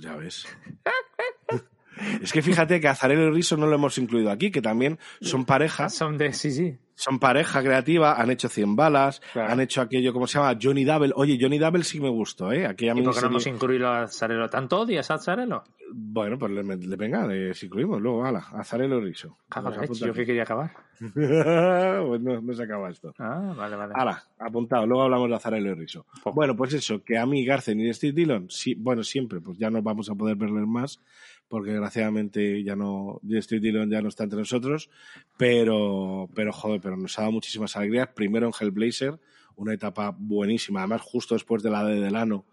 [0.00, 0.46] Ya ves.
[2.22, 5.44] es que fíjate que Azarelo y Riso no lo hemos incluido aquí, que también son
[5.44, 6.78] pareja, Son de, sí, sí.
[6.96, 9.52] Son pareja creativa, han hecho 100 balas, Claro.
[9.52, 10.58] han hecho aquello, ¿cómo se llama?
[10.60, 11.12] Johnny Double.
[11.14, 12.66] Oye, Johnny Double sí me gustó, ¿eh?
[12.66, 14.48] Aquella ¿Y por qué no hemos incluido a Acharelo?
[14.50, 15.62] ¿Tanto odias a Acharelo?
[15.92, 19.36] Bueno, pues le, le venga, les incluimos luego, ala, Azarelo y Riso.
[19.54, 20.26] Yo que aquí.
[20.26, 20.72] quería acabar.
[20.98, 23.14] pues no, no se acaba esto.
[23.18, 23.92] Ah, vale, vale.
[23.96, 26.06] Ahora, apuntado, luego hablamos de Azarelo y Riso.
[26.34, 29.70] Bueno, pues eso, que a mí Garcen y Steve Dillon, sí, bueno, siempre, pues ya
[29.70, 31.00] no vamos a poder verles más,
[31.48, 34.90] porque desgraciadamente ya no, Steve Dillon ya no está entre nosotros,
[35.36, 38.08] pero, pero joder, pero nos ha dado muchísimas alegrías.
[38.08, 39.18] Primero en Hellblazer,
[39.54, 42.46] una etapa buenísima, además justo después de la de Delano,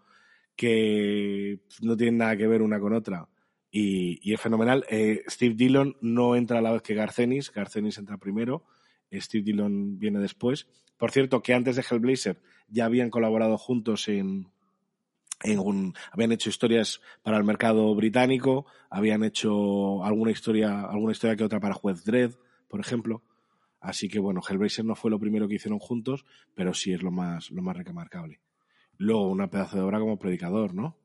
[0.56, 3.28] que no tiene nada que ver una con otra.
[3.70, 4.84] Y, y es fenomenal.
[4.88, 8.64] Eh, Steve Dillon no entra a la vez que Garcenis, Garcenis entra primero,
[9.12, 10.68] Steve Dillon viene después.
[10.96, 14.48] Por cierto, que antes de Hellblazer ya habían colaborado juntos en,
[16.12, 21.60] habían hecho historias para el mercado británico, habían hecho alguna historia, alguna historia que otra
[21.60, 22.34] para Juez Dredd,
[22.68, 23.22] por ejemplo.
[23.80, 26.24] Así que bueno, Hellblazer no fue lo primero que hicieron juntos,
[26.54, 28.40] pero sí es lo más, lo más remarcable.
[28.96, 30.96] Luego, una pedazo de obra como predicador, ¿no?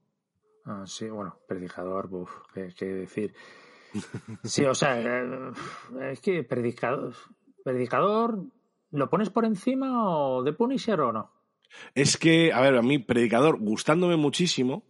[0.66, 3.34] Ah, sí, bueno, predicador, buf, qué, qué decir.
[4.44, 5.52] Sí, o sea, eh,
[6.12, 7.16] es que predicador,
[7.64, 8.46] predicador
[8.92, 11.32] ¿Lo pones por encima o de Punisher o no?
[11.96, 14.84] Es que, a ver, a mí, Predicador, gustándome muchísimo,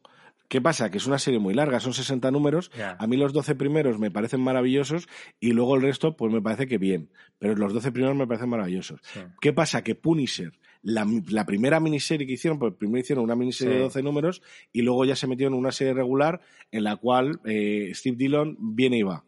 [0.50, 0.90] ¿Qué pasa?
[0.90, 2.72] Que es una serie muy larga, son 60 números.
[2.98, 5.08] A mí los 12 primeros me parecen maravillosos
[5.40, 7.12] y luego el resto, pues me parece que bien.
[7.38, 9.00] Pero los 12 primeros me parecen maravillosos.
[9.40, 9.84] ¿Qué pasa?
[9.84, 11.06] Que Punisher, la,
[11.46, 14.42] primera miniserie que hicieron, pues primero hicieron una miniserie de 12 números
[14.74, 18.58] y luego ya se metieron en una serie regular en la cual eh, Steve Dillon
[18.60, 19.24] viene y va.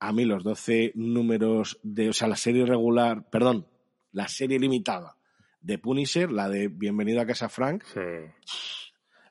[0.00, 3.68] A mí los 12 números de, o sea, la serie regular, perdón,
[4.10, 5.17] la serie limitada
[5.60, 7.84] de Punisher, la de Bienvenido a Casa Frank,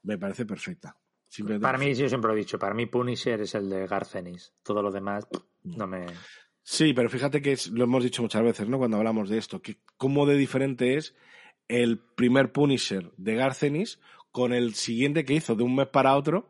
[0.04, 0.98] me parece perfecta.
[1.62, 4.54] Para mí, yo siempre lo he dicho, para mí Punisher es el de Garcenis.
[4.64, 5.28] Todo lo demás
[5.64, 6.06] no me...
[6.64, 8.78] Sí, pero fíjate que lo hemos dicho muchas veces, ¿no?
[8.78, 11.16] Cuando hablamos de esto, que cómo de diferente es
[11.68, 14.00] el primer Punisher de Garcenis
[14.32, 16.50] con el siguiente que hizo de un mes para otro,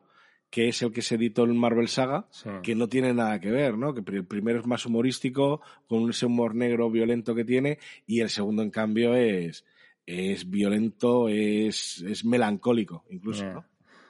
[0.49, 2.27] que es el que se editó en Marvel Saga,
[2.63, 3.93] que no tiene nada que ver, ¿no?
[3.93, 8.29] Que el primero es más humorístico, con ese humor negro violento que tiene, y el
[8.29, 9.65] segundo, en cambio, es,
[10.05, 13.65] es violento, es, es melancólico, incluso, ¿no?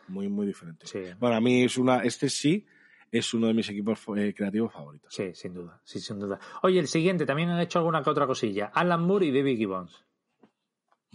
[0.07, 0.85] muy, muy diferente.
[1.19, 2.65] Bueno, a mí es una, este sí
[3.11, 5.13] es uno de mis equipos eh, creativos favoritos.
[5.13, 6.39] Sí, sin duda, sí, sin duda.
[6.63, 8.67] Oye, el siguiente, también han hecho alguna que otra cosilla.
[8.73, 10.05] Alan Moore y David Gibbons.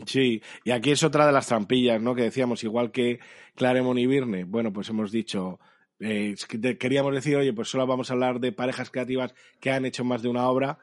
[0.07, 2.15] Sí, y aquí es otra de las trampillas, ¿no?
[2.15, 3.21] Que decíamos, igual que
[3.55, 5.61] Claremont y Virne, bueno, pues hemos dicho,
[6.01, 6.35] eh,
[6.79, 10.23] queríamos decir, oye, pues solo vamos a hablar de parejas creativas que han hecho más
[10.23, 10.79] de una obra.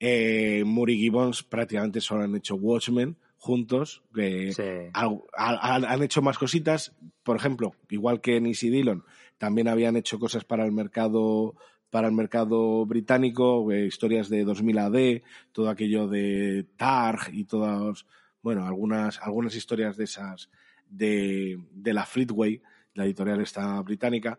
[0.00, 4.52] Eh, Moore y Gibbons prácticamente solo han hecho Watchmen, juntos, que
[4.92, 6.94] han, hecho más cositas.
[7.22, 9.04] Por ejemplo, igual que Nisi Dillon,
[9.38, 11.54] también habían hecho cosas para el mercado
[11.90, 18.04] para el mercado británico, eh, historias de 2000 AD, todo aquello de Targ y todas,
[18.46, 20.48] bueno, algunas, algunas historias de esas
[20.88, 22.62] de, de la Fleetway,
[22.94, 24.36] la editorial está británica.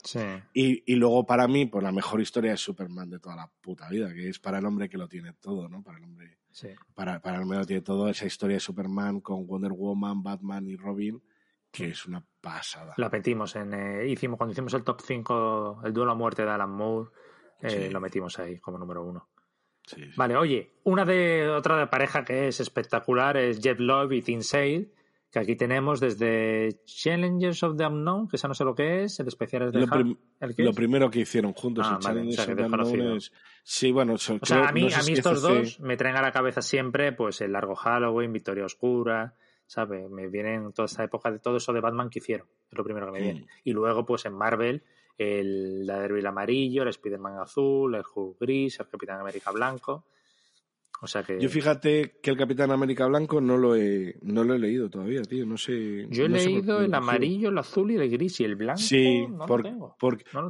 [0.53, 3.89] Y, y, luego para mí, pues la mejor historia es Superman de toda la puta
[3.89, 5.83] vida, que es para el hombre que lo tiene todo, ¿no?
[5.83, 6.37] Para el hombre
[6.95, 10.77] para, para el medio tiene toda esa historia de Superman con Wonder Woman, Batman y
[10.77, 11.21] Robin,
[11.69, 12.93] que es una pasada.
[12.95, 13.73] La metimos en.
[13.73, 17.09] Eh, hicimos, cuando hicimos el top 5, el duelo a muerte de Alan Moore,
[17.59, 19.27] eh, lo metimos ahí como número uno.
[20.15, 24.41] Vale, oye, una de otra de pareja que es espectacular es Jeff Love y Tim
[24.41, 24.89] Sale
[25.31, 29.19] que aquí tenemos desde Challengers of the Unknown, que esa no sé lo que es,
[29.19, 30.17] el especial es de lo,
[30.57, 33.31] lo primero que hicieron juntos ah, Challengers of the Unknown es...
[33.63, 36.61] Sí, bueno, o sea, a mí, a mí estos dos me traen a la cabeza
[36.61, 39.35] siempre pues el largo Halloween, Victoria Oscura,
[39.65, 40.09] ¿sabes?
[40.09, 43.07] Me vienen toda esta época de todo eso de Batman que hicieron, es lo primero
[43.07, 43.41] que me viene.
[43.41, 43.47] Mm.
[43.65, 44.83] Y luego pues en Marvel
[45.17, 50.05] el Daredevil amarillo, el Spider-Man azul, el Hulk gris, el Capitán América blanco
[51.25, 51.39] que...
[51.39, 55.21] Yo fíjate que el Capitán América Blanco no lo he, no lo he leído todavía,
[55.21, 55.45] tío.
[55.45, 56.07] No sé.
[56.09, 58.81] Yo he leído el amarillo, el azul y el gris y el blanco.
[58.81, 59.73] Sí, porque,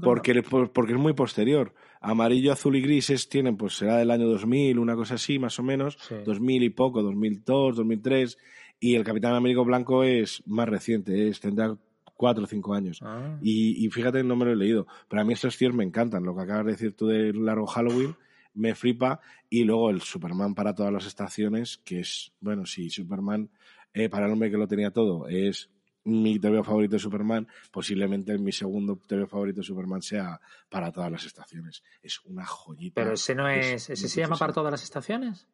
[0.02, 1.74] porque, es muy posterior.
[2.00, 5.64] Amarillo, azul y gris tienen, pues será del año 2000, una cosa así, más o
[5.64, 5.98] menos.
[6.26, 8.38] 2000 y poco, 2002, 2003.
[8.80, 11.76] Y el Capitán América Blanco es más reciente, es, tendrá
[12.18, 13.00] cuatro o cinco años.
[13.02, 13.38] Ah.
[13.42, 14.88] Y, y, fíjate, no me lo he leído.
[15.08, 16.24] Pero a mí estos tíos me encantan.
[16.24, 18.16] Lo que acabas de decir tú del largo Halloween
[18.56, 19.22] me flipa.
[19.50, 23.50] Y luego el Superman para todas las estaciones, que es, bueno, si Superman,
[23.94, 25.70] eh, para el hombre que lo tenía todo, es
[26.08, 30.40] mi TV favorito de Superman, posiblemente mi segundo TV favorito de Superman sea
[30.70, 31.84] para todas las estaciones.
[32.02, 33.02] Es una joyita.
[33.02, 35.48] Pero ese no es, ese se llama para todas las estaciones.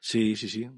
[0.00, 0.70] Sí, sí, sí.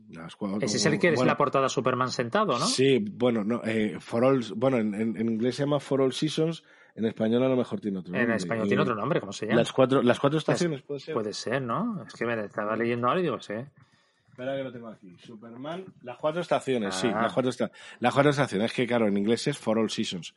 [0.61, 2.67] ese es el que es la portada Superman sentado, ¿no?
[2.67, 6.65] Sí, bueno, no, eh, for all, bueno, en, en, inglés se llama For All Seasons,
[6.95, 8.25] en español a lo mejor tiene otro nombre.
[8.25, 9.59] En español tiene otro nombre, ¿cómo se llama?
[9.59, 11.15] Las cuatro, las cuatro estaciones, puede ser.
[11.15, 12.05] Puede ser, ¿no?
[12.07, 13.55] Es que me estaba leyendo ahora y digo, sí.
[14.29, 15.17] Espera que lo tengo aquí.
[15.17, 17.23] Superman, las cuatro estaciones, sí, ah.
[17.23, 17.51] las cuatro,
[18.01, 18.67] las cuatro estaciones.
[18.67, 20.35] Es que, claro, en inglés es for all seasons.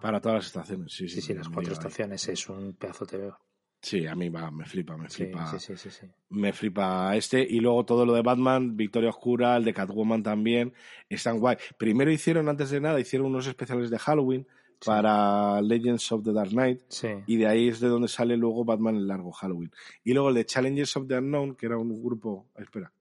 [0.00, 1.16] Para todas las estaciones, sí, sí.
[1.16, 3.38] Sí, sí, las cuatro estaciones es un pedazo veo.
[3.82, 5.58] Sí, a mí va, me flipa, me flipa.
[5.58, 7.42] Sí, sí, sí, me flipa este.
[7.42, 10.72] Y luego todo lo de Batman, Victoria Oscura, el de Catwoman también,
[11.08, 11.56] están guay.
[11.76, 14.46] Primero hicieron, antes de nada, hicieron unos especiales de Halloween
[14.84, 16.80] para Legends of the Dark Knight.
[17.26, 19.72] Y de ahí es de donde sale luego Batman el largo Halloween.
[20.04, 22.46] Y luego el de Challengers of the Unknown, que era un grupo.
[22.56, 22.92] Espera.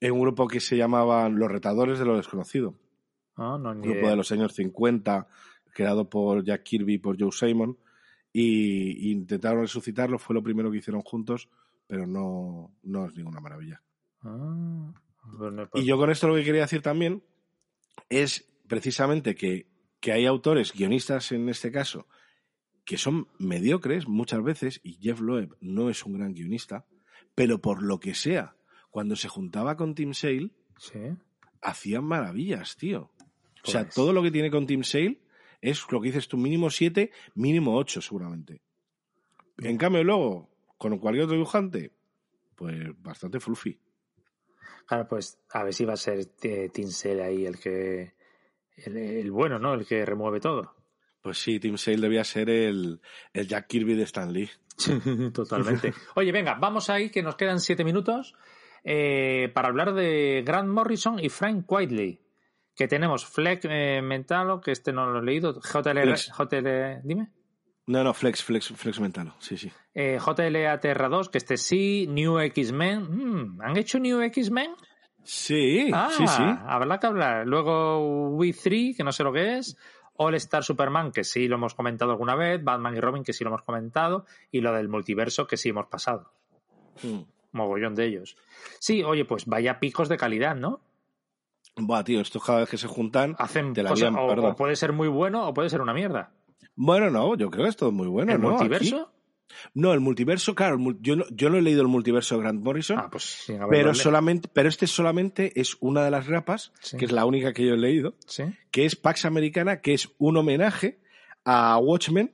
[0.00, 2.74] Era un grupo que se llamaba Los Retadores de lo Desconocido.
[3.36, 5.28] Ah, no, un grupo de los años 50,
[5.72, 7.78] creado por Jack Kirby y por Joe Simon.
[8.38, 11.48] Y, intentaron resucitarlo, fue lo primero que hicieron juntos,
[11.86, 13.82] pero no, no es ninguna maravilla.
[14.22, 14.92] Ah,
[15.74, 17.22] y yo con esto lo que quería decir también
[18.08, 19.66] es precisamente que
[20.00, 22.06] que hay autores, guionistas en este caso,
[22.84, 26.86] que son mediocres muchas veces, y Jeff Loeb no es un gran guionista,
[27.34, 28.56] pero por lo que sea,
[28.90, 30.50] cuando se juntaba con Tim Sale,
[31.60, 33.10] hacían maravillas, tío.
[33.64, 35.20] O sea, pues todo lo que tiene con Tim Sale
[35.66, 38.62] es lo que dices tú, mínimo siete, mínimo ocho seguramente.
[39.58, 41.92] En cambio, luego, con cualquier otro dibujante,
[42.54, 43.80] pues bastante fluffy.
[44.86, 48.14] Claro, pues a ver si va a ser eh, Tim Sale ahí el que.
[48.76, 49.74] El, el bueno, ¿no?
[49.74, 50.74] El que remueve todo.
[51.22, 53.00] Pues sí, Tim Sale debía ser el,
[53.32, 54.50] el Jack Kirby de Stan Lee.
[55.32, 55.92] Totalmente.
[56.14, 58.34] Oye, venga, vamos ahí, que nos quedan siete minutos
[58.84, 62.20] eh, para hablar de Grant Morrison y Frank Whiteley.
[62.76, 65.54] Que tenemos Flex eh, Mentalo, que este no lo he leído.
[65.60, 66.14] JL.
[66.14, 67.30] JL dime.
[67.86, 69.70] No, no, Flex, Flex, Flex Mental, sí, sí.
[69.94, 72.06] Eh, JLA Terra 2, que este sí.
[72.08, 73.02] New X-Men.
[73.54, 74.72] Mm, ¿Han hecho New X-Men?
[75.22, 76.42] Sí, Ah, sí, sí.
[76.66, 77.46] habrá que hablar.
[77.46, 79.76] Luego We 3, que no sé lo que es.
[80.16, 82.62] All Star Superman, que sí lo hemos comentado alguna vez.
[82.62, 84.26] Batman y Robin, que sí lo hemos comentado.
[84.50, 86.32] Y lo del multiverso, que sí hemos pasado.
[87.02, 87.20] Mm.
[87.52, 88.36] Mogollón de ellos.
[88.80, 90.80] Sí, oye, pues vaya picos de calidad, ¿no?
[91.76, 94.92] Buah, tío, estos cada vez que se juntan Hacen te la cosas, o, puede ser
[94.92, 96.32] muy bueno o puede ser una mierda.
[96.74, 98.50] Bueno, no, yo creo que es todo muy bueno, ¿El ¿no?
[98.50, 98.96] multiverso?
[98.96, 99.12] Aquí-
[99.74, 102.98] No, el multiverso, claro, yo no, yo no he leído el multiverso de Grant Morrison,
[102.98, 106.96] Ah, pues sin haberlo pero solamente, pero este solamente es una de las grapas, Sí.
[106.96, 108.44] que es la única que yo he leído, Sí.
[108.70, 110.98] que es Pax Americana, que es un homenaje
[111.44, 112.32] a Watchmen,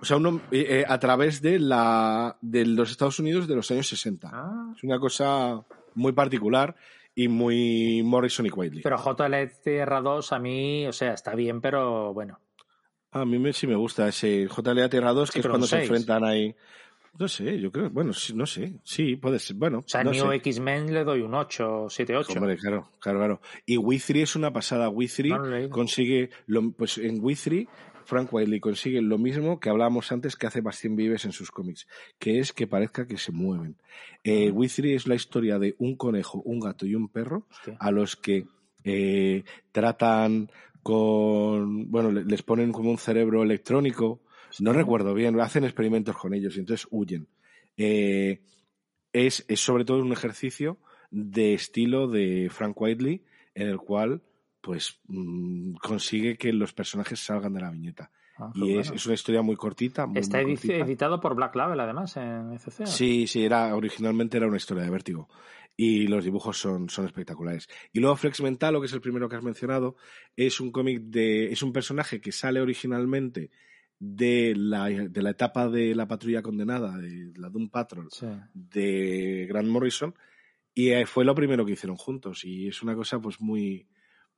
[0.00, 3.70] o sea, uno, eh, eh, a través de la de los Estados Unidos de los
[3.70, 4.30] años 60.
[4.32, 4.72] Ah.
[4.76, 5.62] Es una cosa
[5.94, 6.74] muy particular
[7.20, 8.82] y muy Morrison y Whiteley.
[8.82, 12.38] Pero JL Tierra 2 a mí, o sea, está bien, pero bueno.
[13.10, 15.80] A mí me, sí me gusta ese JLA Tierra 2, Sí, que es cuando se
[15.82, 16.54] enfrentan ahí.
[17.18, 20.12] No sé, yo creo, bueno, sí, no sé, sí, puede ser, bueno, O sea, no
[20.12, 20.30] New.
[20.30, 22.32] X-Men le doy un 8, 7, 8.
[22.36, 23.40] Hombre, claro, claro, claro.
[23.66, 24.88] Y Withry es una pasada.
[24.88, 25.70] Withry No leído.
[25.70, 27.66] consigue, lo- pues en Withry,
[28.08, 31.86] Frank Wiley consigue lo mismo que hablábamos antes que hace Bastien Vives en sus cómics,
[32.18, 33.76] que es que parezca que se mueven.
[34.24, 37.76] Eh, Withry es la historia de un conejo, un gato y un perro Hostia.
[37.78, 38.46] a los que
[38.84, 40.50] eh, tratan
[40.82, 44.22] con, bueno, le- les ponen como un cerebro electrónico,
[44.60, 47.28] no recuerdo bien, hacen experimentos con ellos y entonces huyen.
[47.76, 48.40] Eh,
[49.12, 50.78] es, es sobre todo un ejercicio
[51.10, 53.22] de estilo de Frank Whiteley
[53.54, 54.22] en el cual
[54.68, 58.10] pues mm, consigue que los personajes salgan de la viñeta.
[58.36, 58.96] Ah, Y es, bueno.
[58.96, 60.06] es una historia muy cortita.
[60.06, 60.74] Muy, Está muy edi- cortita.
[60.84, 62.86] editado por Black Label, además, en FC.
[62.86, 65.26] Sí, sí, era, originalmente era una historia de vértigo.
[65.74, 67.66] Y los dibujos son, son espectaculares.
[67.94, 69.96] Y luego Flex Mentalo, que es el primero que has mencionado,
[70.36, 71.50] es un cómic de.
[71.50, 73.50] es un personaje que sale originalmente
[73.98, 78.26] de la, de la etapa de la patrulla condenada, de la Doom Patrol, Sí.
[78.52, 80.14] de Grant Morrison,
[80.74, 82.44] y eh, fue lo primero que hicieron juntos.
[82.44, 83.88] Y es una cosa pues muy,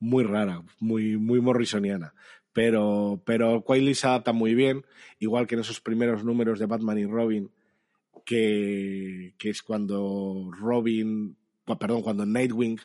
[0.00, 2.14] muy rara, muy, muy morrisoniana.
[2.52, 4.84] Pero, pero se adapta muy bien,
[5.20, 7.50] igual que en esos primeros números de Batman y Robin,
[8.24, 11.36] que, que es cuando Robin,
[11.78, 12.80] perdón, cuando Nightwing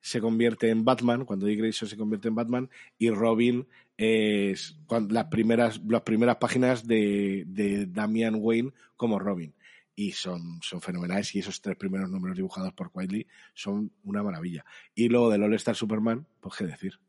[0.00, 3.66] se convierte en Batman, cuando Dick Grayson se convierte en Batman, y Robin
[3.96, 9.52] es cuan- las primeras, las primeras páginas de, de Damian Wayne como Robin.
[10.00, 14.64] Y son, son fenomenales, y esos tres primeros números dibujados por Wiley son una maravilla.
[14.94, 17.00] Y luego del All Star Superman, pues qué decir.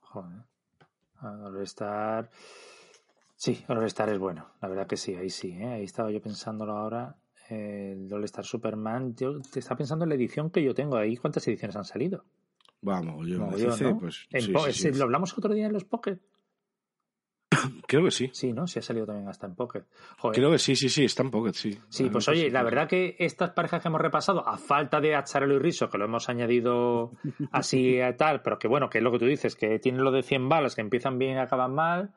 [0.00, 0.46] Joder.
[3.36, 4.54] Sí, All Star es bueno.
[4.62, 5.50] La verdad que sí, ahí sí.
[5.50, 5.66] ¿eh?
[5.66, 7.14] Ahí estaba yo pensándolo ahora.
[7.50, 9.14] El All Star Superman.
[9.16, 11.18] Yo te estaba pensando en la edición que yo tengo ahí.
[11.18, 12.24] ¿Cuántas ediciones han salido?
[12.80, 14.92] Vamos, yo No, yo, pues sí, sí, sí.
[14.92, 16.18] ¿Lo hablamos otro día en los Pocket?
[17.90, 18.30] Creo que sí.
[18.32, 18.68] Sí, ¿no?
[18.68, 19.82] Sí ha salido también hasta en Pocket.
[20.18, 20.36] Joder.
[20.38, 21.76] Creo que sí, sí, sí, está en Pocket, sí.
[21.88, 25.56] Sí, pues oye, la verdad que estas parejas que hemos repasado, a falta de Acharelo
[25.56, 27.10] y Riso, que lo hemos añadido
[27.50, 30.12] así a tal, pero que bueno, que es lo que tú dices, que tiene lo
[30.12, 32.12] de 100 balas, que empiezan bien y acaban mal,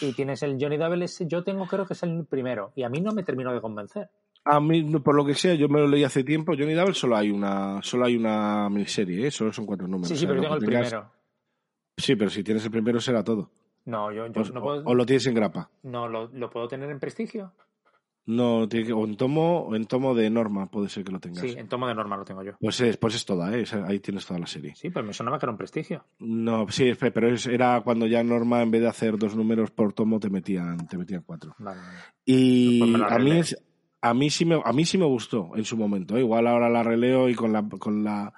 [0.00, 2.88] y tienes el Johnny Double, ese yo tengo creo que es el primero, y a
[2.88, 4.10] mí no me terminó de convencer.
[4.44, 6.54] A mí, por lo que sea, yo me lo leí hace tiempo.
[6.58, 9.30] Johnny Double solo hay una, solo hay una miniserie, ¿eh?
[9.30, 10.08] solo son cuatro números.
[10.08, 11.12] Sí, sí, O sea, pero tengo el tengas- primero.
[11.96, 13.52] Sí, pero si tienes el primero será todo.
[13.84, 14.84] No, yo, yo O, no puedo...
[14.84, 15.70] o lo tienes en grapa.
[15.82, 17.52] No, lo, lo puedo tener en prestigio.
[18.24, 21.18] No, tiene que, o en tomo, o en tomo de norma puede ser que lo
[21.18, 21.40] tengas.
[21.40, 22.52] Sí, en tomo de norma lo tengo yo.
[22.60, 23.64] Pues es, pues es toda, ¿eh?
[23.84, 24.76] Ahí tienes toda la serie.
[24.76, 26.04] Sí, pues me sonaba que era un prestigio.
[26.20, 29.92] No, sí, pero es- era cuando ya norma en vez de hacer dos números por
[29.92, 31.56] tomo te metían, te metían cuatro.
[31.58, 31.80] Vale.
[32.24, 33.56] Y Pues a mí es,
[34.00, 36.16] a mí sí me, a mí sí me gustó en su momento.
[36.16, 36.20] ¿eh?
[36.20, 38.32] Igual ahora la releo y con la, con la,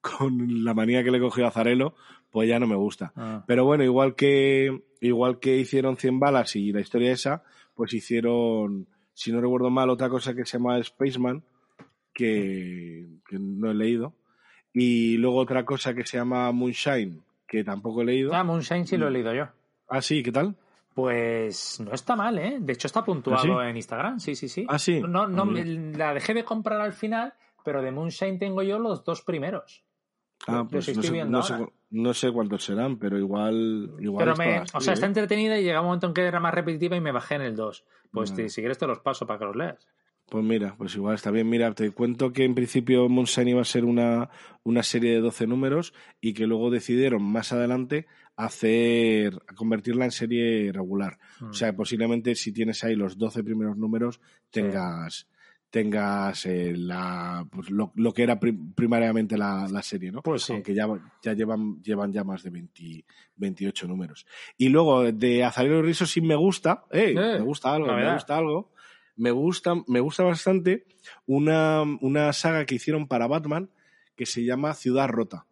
[0.00, 1.94] con la manía que le cogió a Zarelo,
[2.30, 3.12] pues ya no me gusta.
[3.16, 7.42] Ah, Pero bueno, igual que, igual que hicieron 100 balas y la historia esa,
[7.74, 11.42] pues hicieron, si no recuerdo mal, otra cosa que se llama Spaceman,
[12.12, 14.14] que, que no he leído.
[14.72, 18.32] Y luego otra cosa que se llama Moonshine, que tampoco he leído.
[18.34, 19.48] Ah, Moonshine sí lo he leído yo.
[19.88, 20.54] Ah, sí, ¿qué tal?
[20.94, 22.58] Pues no está mal, ¿eh?
[22.60, 23.70] De hecho está puntuado ¿Ah, sí?
[23.70, 24.66] en Instagram, sí, sí, sí.
[24.68, 25.00] Ah, sí.
[25.00, 25.64] No, no, Ah,
[25.96, 27.32] la dejé de comprar al final,
[27.64, 29.82] pero de Moonshine tengo yo los dos primeros.
[30.46, 31.66] Ah, pues no sé, viendo no, sé, ahora.
[31.66, 33.94] cu- no sé cuántos serán, pero igual.
[34.00, 35.08] igual Pero me, o sea, está ¿eh?
[35.08, 37.56] entretenida y llega un momento en que era más repetitiva y me bajé en el
[37.56, 37.84] 2.
[38.10, 39.86] Pues te- si quieres te los paso para que los leas.
[40.28, 41.48] Pues mira, pues igual está bien.
[41.50, 44.30] Mira, te cuento que en principio Monsanto iba a ser una,
[44.62, 50.72] una serie de 12 números y que luego decidieron más adelante hacer, convertirla en serie
[50.72, 51.18] regular.
[51.40, 51.52] O Mm.
[51.52, 54.20] sea, posiblemente si tienes ahí los 12 primeros números,
[54.50, 55.26] tengas,
[55.70, 60.20] tengas eh, la, pues lo, lo que era prim- primariamente la, la serie, ¿no?
[60.22, 60.52] Pues sí.
[60.52, 60.86] Aunque ya,
[61.22, 63.04] ya llevan, llevan ya más de 20
[63.36, 64.26] 28 números.
[64.58, 67.14] Y luego de Azarelo Rizo sí me gusta, ¡eh!
[67.16, 68.72] Eh, me gusta algo, me gusta algo.
[69.16, 70.86] Me gusta, me gusta bastante
[71.26, 73.70] una, una saga que hicieron para Batman
[74.16, 75.46] que se llama Ciudad Rota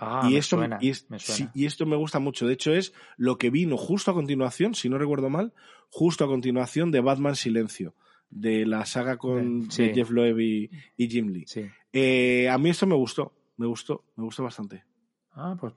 [0.00, 1.52] Ah, y, me esto, suena, y, es- me sí, suena.
[1.54, 2.46] y esto me gusta mucho.
[2.46, 5.52] De hecho, es lo que vino justo a continuación, si no recuerdo mal,
[5.90, 7.94] justo a continuación de Batman Silencio,
[8.30, 9.90] de la saga con sí.
[9.94, 11.44] Jeff Loeb y, y Jim Lee.
[11.46, 11.66] Sí.
[11.92, 14.84] Eh, a mí esto me gustó, me gustó, me gustó bastante.
[15.32, 15.74] Ah, pues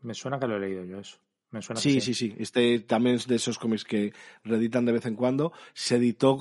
[0.00, 1.18] me suena que lo he leído yo eso.
[1.50, 2.34] Me suena Sí, que sí, sí.
[2.38, 5.52] Este también es de esos cómics que reeditan de vez en cuando.
[5.72, 6.36] Se editó,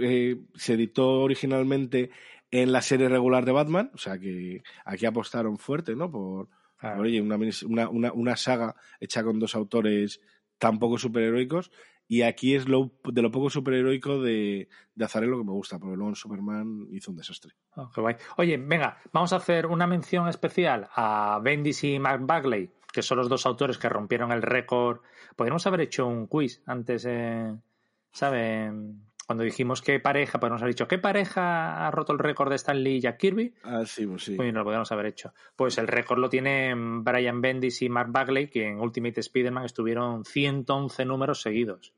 [0.00, 2.10] eh, se editó originalmente
[2.50, 6.10] en la serie regular de Batman, o sea que aquí apostaron fuerte, ¿no?
[6.10, 6.48] Por,
[6.80, 10.20] por, oye, una, una, una, una saga hecha con dos autores
[10.58, 11.70] tan poco superheroicos.
[12.10, 15.94] Y aquí es lo, de lo poco superheroico de, de Azarelo que me gusta, porque
[15.94, 17.52] luego en Superman hizo un desastre.
[17.94, 18.16] Qué guay.
[18.36, 23.18] Oye, venga, vamos a hacer una mención especial a Bendis y Mark Bagley, que son
[23.18, 25.02] los dos autores que rompieron el récord.
[25.36, 27.56] Podríamos haber hecho un quiz antes, eh,
[28.10, 28.72] ¿sabe?
[29.24, 32.82] Cuando dijimos qué pareja, podríamos haber dicho qué pareja ha roto el récord de Stan
[32.82, 33.54] Lee y Jack Kirby.
[33.62, 34.34] Ah, sí, pues sí.
[34.34, 35.32] Pues no lo podríamos haber hecho.
[35.54, 40.24] Pues el récord lo tienen Brian Bendis y Mark Bagley, que en Ultimate Spider-Man estuvieron
[40.24, 41.94] 111 números seguidos.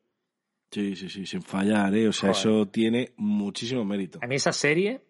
[0.72, 2.08] Sí, sí, sí, sin fallar, ¿eh?
[2.08, 2.40] O sea, Joder.
[2.40, 4.18] eso tiene muchísimo mérito.
[4.22, 5.02] A mí esa serie,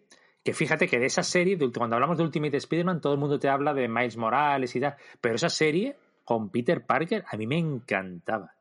[0.44, 3.38] que fíjate que de esa serie, de- cuando hablamos de Ultimate Spider-Man, todo el mundo
[3.38, 7.46] te habla de Miles Morales y tal, pero esa serie con Peter Parker a mí
[7.46, 8.52] me encantaba.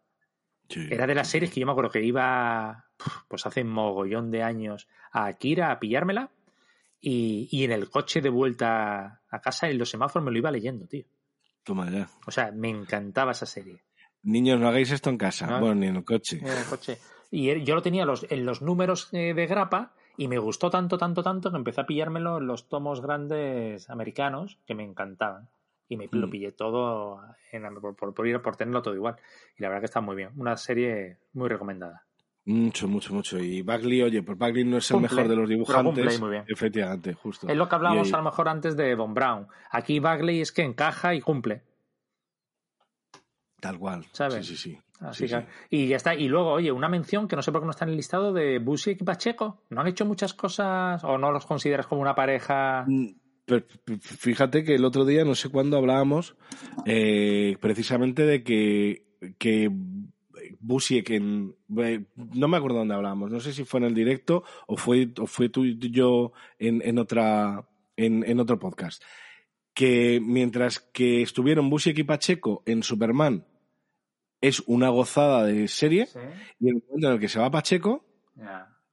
[0.69, 2.85] Sí, Era de las sí, series que yo me acuerdo que iba,
[3.27, 6.29] pues hace mogollón de años, a Akira a pillármela
[7.01, 10.51] y, y en el coche de vuelta a casa en los semáforos me lo iba
[10.51, 11.05] leyendo, tío.
[11.63, 12.07] Toma ya.
[12.27, 13.81] O sea, me encantaba esa serie.
[14.23, 15.47] Niños, no hagáis esto en casa.
[15.47, 15.59] No.
[15.59, 16.39] Bueno, ni en el coche.
[16.41, 16.97] en el coche.
[17.31, 20.97] Y yo lo tenía los, en los números eh, de grapa y me gustó tanto,
[20.97, 25.47] tanto, tanto que empecé a pillármelo en los tomos grandes americanos que me encantaban.
[25.87, 26.29] Y me lo Mm.
[26.31, 29.15] pillé todo en- por, por, por tenerlo todo igual.
[29.57, 30.29] Y la verdad que está muy bien.
[30.37, 32.03] Una serie muy recomendada.
[32.45, 33.37] Mucho, mucho, mucho.
[33.39, 35.83] Y Bagley, oye, pues Bagley no es el Cumple, mejor de los dibujantes.
[36.03, 36.43] cumple muy bien.
[36.47, 37.47] Efectivamente, justo.
[37.47, 39.47] Es lo que hablábamos Y, a lo mejor antes de Von Brown.
[39.69, 41.61] Aquí Bagley es que encaja y cumple.
[43.61, 44.05] Tal cual.
[44.11, 44.45] ¿Sabes?
[44.45, 44.77] Sí, sí, sí.
[44.99, 45.47] Así Sí, que- sí.
[45.69, 46.13] Y ya está.
[46.13, 48.33] Y luego, oye, una mención que no sé por qué no está en el listado
[48.33, 49.61] de Busiek y Pacheco.
[49.69, 52.83] ¿No han hecho muchas cosas o no los consideras como una pareja?
[52.87, 53.07] Mm,
[53.45, 53.65] pero,
[54.01, 56.35] Fíjate que el otro día, no sé cuándo hablábamos,
[56.85, 59.05] eh, precisamente de que,
[59.37, 59.71] que
[60.59, 61.55] Busiek en.
[61.77, 62.03] eh,
[62.33, 63.31] No me acuerdo dónde hablábamos.
[63.31, 66.81] No sé si fue en el directo o fue, o fue tú y yo en,
[66.83, 67.63] en otra.
[67.95, 69.03] En, en otro podcast.
[69.73, 73.45] Que mientras que estuvieron Busiek y Pacheco en Superman
[74.41, 76.19] es una gozada de serie, Sí.
[76.59, 78.05] y en el momento en el que se va Pacheco,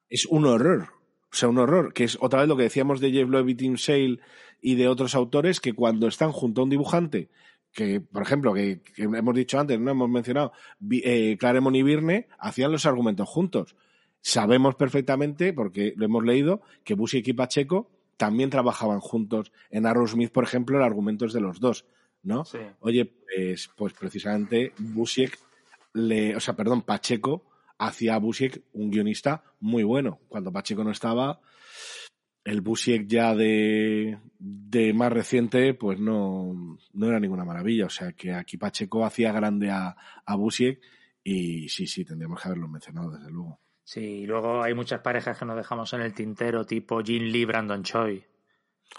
[0.08, 0.88] es un horror.
[1.30, 1.92] O sea, un horror.
[1.92, 4.18] Que es otra vez lo que decíamos de Jeff Loeb y Tim Sale
[4.60, 7.28] y de otros autores que cuando están junto a un dibujante,
[7.72, 10.52] que, por ejemplo, que, que hemos dicho antes, no hemos mencionado,
[10.90, 13.76] eh, Claremont y Virne hacían los argumentos juntos.
[14.20, 20.32] Sabemos perfectamente, porque lo hemos leído, que Busiek y Pacheco también trabajaban juntos en Arrowsmith,
[20.32, 21.84] por ejemplo, el argumento es de los dos,
[22.22, 22.44] ¿no?
[22.44, 22.58] Sí.
[22.80, 25.38] Oye, pues, pues precisamente Busiek,
[25.94, 27.44] le, o sea, perdón, Pacheco
[27.78, 30.20] hacía a Busiek un guionista muy bueno.
[30.28, 31.40] Cuando Pacheco no estaba,
[32.44, 37.86] el Busiek ya de, de más reciente, pues no, no era ninguna maravilla.
[37.86, 40.80] O sea, que aquí Pacheco hacía grande a, a Busiek
[41.22, 43.60] y sí, sí, tendríamos que haberlo mencionado, desde luego.
[43.84, 47.44] Sí, y luego hay muchas parejas que nos dejamos en el tintero, tipo Jin Lee,
[47.44, 48.24] Brandon Choi.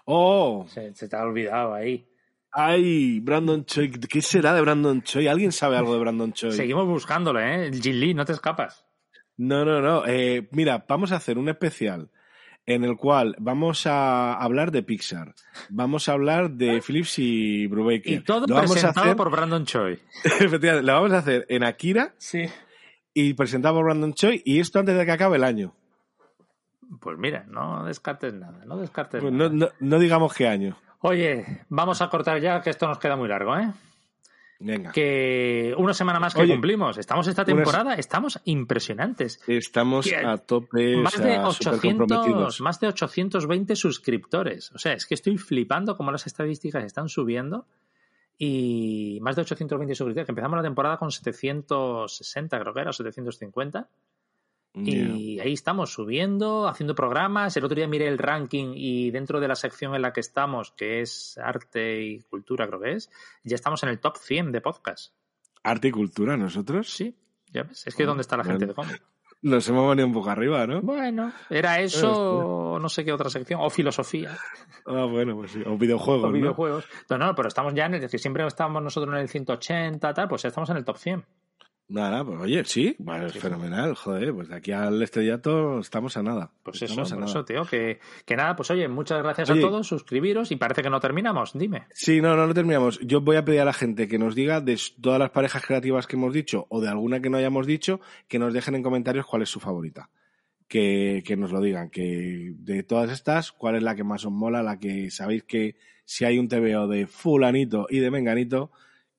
[0.06, 0.66] ¡Oh!
[0.68, 2.09] Se, se te ha olvidado ahí.
[2.52, 3.20] ¡Ay!
[3.20, 3.92] Brandon Choi.
[3.92, 5.28] ¿Qué será de Brandon Choi?
[5.28, 6.52] ¿Alguien sabe algo de Brandon Choi?
[6.52, 7.68] Seguimos buscándolo, ¿eh?
[7.68, 8.86] El Jin Lee, no te escapas.
[9.38, 10.04] No, no, no.
[10.08, 12.10] Eh, mira, vamos a hacer un especial
[12.66, 15.34] en el cual vamos a hablar de Pixar,
[15.70, 18.12] vamos a hablar de Philips y Brubaker.
[18.14, 19.94] Y todo lo vamos a presentado hacer, por Brandon Choi.
[20.24, 22.46] efectivamente, lo vamos a hacer en Akira Sí.
[23.14, 25.74] y presentado por Brandon Choi y esto antes de que acabe el año.
[27.00, 29.50] Pues mira, no descartes nada, no descartes Pues nada.
[29.50, 30.78] no, no, no digamos qué año.
[31.02, 33.72] Oye, vamos a cortar ya, que esto nos queda muy largo, ¿eh?
[34.62, 34.92] Venga.
[34.92, 36.98] Que una semana más que cumplimos.
[36.98, 39.42] Estamos esta temporada, estamos impresionantes.
[39.48, 40.98] Estamos a tope.
[40.98, 44.74] Más, de 800, más de 820 suscriptores.
[44.74, 47.68] O sea, es que estoy flipando cómo las estadísticas están subiendo.
[48.38, 50.26] Y más de 820 suscriptores.
[50.26, 53.88] Que empezamos la temporada con 760, creo que era, 750.
[54.74, 57.58] Y ahí estamos subiendo, haciendo programas.
[57.58, 60.72] El otro día miré el ranking y dentro de la sección en la que estamos,
[60.72, 63.10] que es arte y cultura, creo que es,
[63.44, 65.14] ya estamos en el top 100 de podcast.
[65.64, 66.90] ¿Arte y cultura nosotros?
[66.90, 67.16] Sí,
[67.52, 67.86] ya ves.
[67.88, 69.02] Es que oh, ¿dónde está la gente de cómic?
[69.42, 70.82] Nos hemos venido un poco arriba, ¿no?
[70.82, 74.38] Bueno, era eso, no sé qué otra sección, o filosofía.
[74.86, 76.26] Ah, bueno, pues sí, o videojuegos.
[76.30, 76.86] O videojuegos.
[77.10, 77.18] ¿no?
[77.18, 80.28] no, no, pero estamos ya en el, que siempre estábamos nosotros en el 180, tal,
[80.28, 81.26] pues ya estamos en el top 100.
[81.90, 86.22] Nada, pues oye, sí, bueno, es fenomenal, joder, pues de aquí al estrellato estamos a
[86.22, 86.52] nada.
[86.62, 90.52] Pues eso, por eso, tío, que, que, nada, pues oye, muchas gracias a todos, suscribiros
[90.52, 91.88] y parece que no terminamos, dime.
[91.92, 93.00] Sí, no, no, no terminamos.
[93.00, 96.06] Yo voy a pedir a la gente que nos diga de todas las parejas creativas
[96.06, 99.26] que hemos dicho o de alguna que no hayamos dicho, que nos dejen en comentarios
[99.26, 100.12] cuál es su favorita.
[100.68, 104.32] Que, que nos lo digan, que de todas estas, cuál es la que más os
[104.32, 105.76] mola, la que sabéis que
[106.06, 108.72] si hay un TVO de fulanito y de menganito,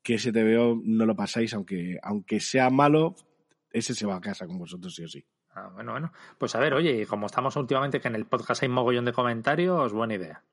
[0.03, 3.15] que ese TVO no lo pasáis, aunque, aunque sea malo,
[3.71, 5.25] ese se va a casa con vosotros sí o sí.
[5.55, 6.13] Ah, bueno, bueno.
[6.39, 9.93] Pues a ver, oye, como estamos últimamente que en el podcast hay mogollón de comentarios,
[9.93, 10.45] buena idea.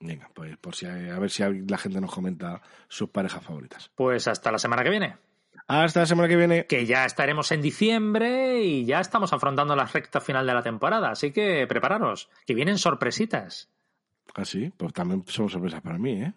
[0.00, 3.90] Venga, pues por si a ver si la gente nos comenta sus parejas favoritas.
[3.94, 5.16] Pues hasta la semana que viene.
[5.66, 6.66] Hasta la semana que viene.
[6.66, 11.10] Que ya estaremos en diciembre y ya estamos afrontando la recta final de la temporada,
[11.10, 13.70] así que prepararos, que vienen sorpresitas.
[14.34, 16.32] Ah, sí, pues también son sorpresas para mí, ¿eh?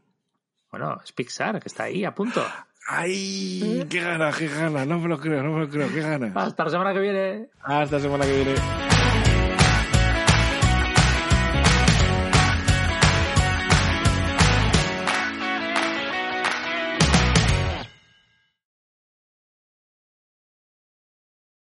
[0.72, 2.42] Bueno, es Pixar, que está ahí a punto.
[2.88, 3.86] ¡Ay!
[3.90, 4.86] ¡Qué gana, qué gana!
[4.86, 6.32] No me lo creo, no me lo creo, qué gana.
[6.34, 7.50] Hasta la semana que viene.
[7.62, 9.01] Hasta la semana que viene.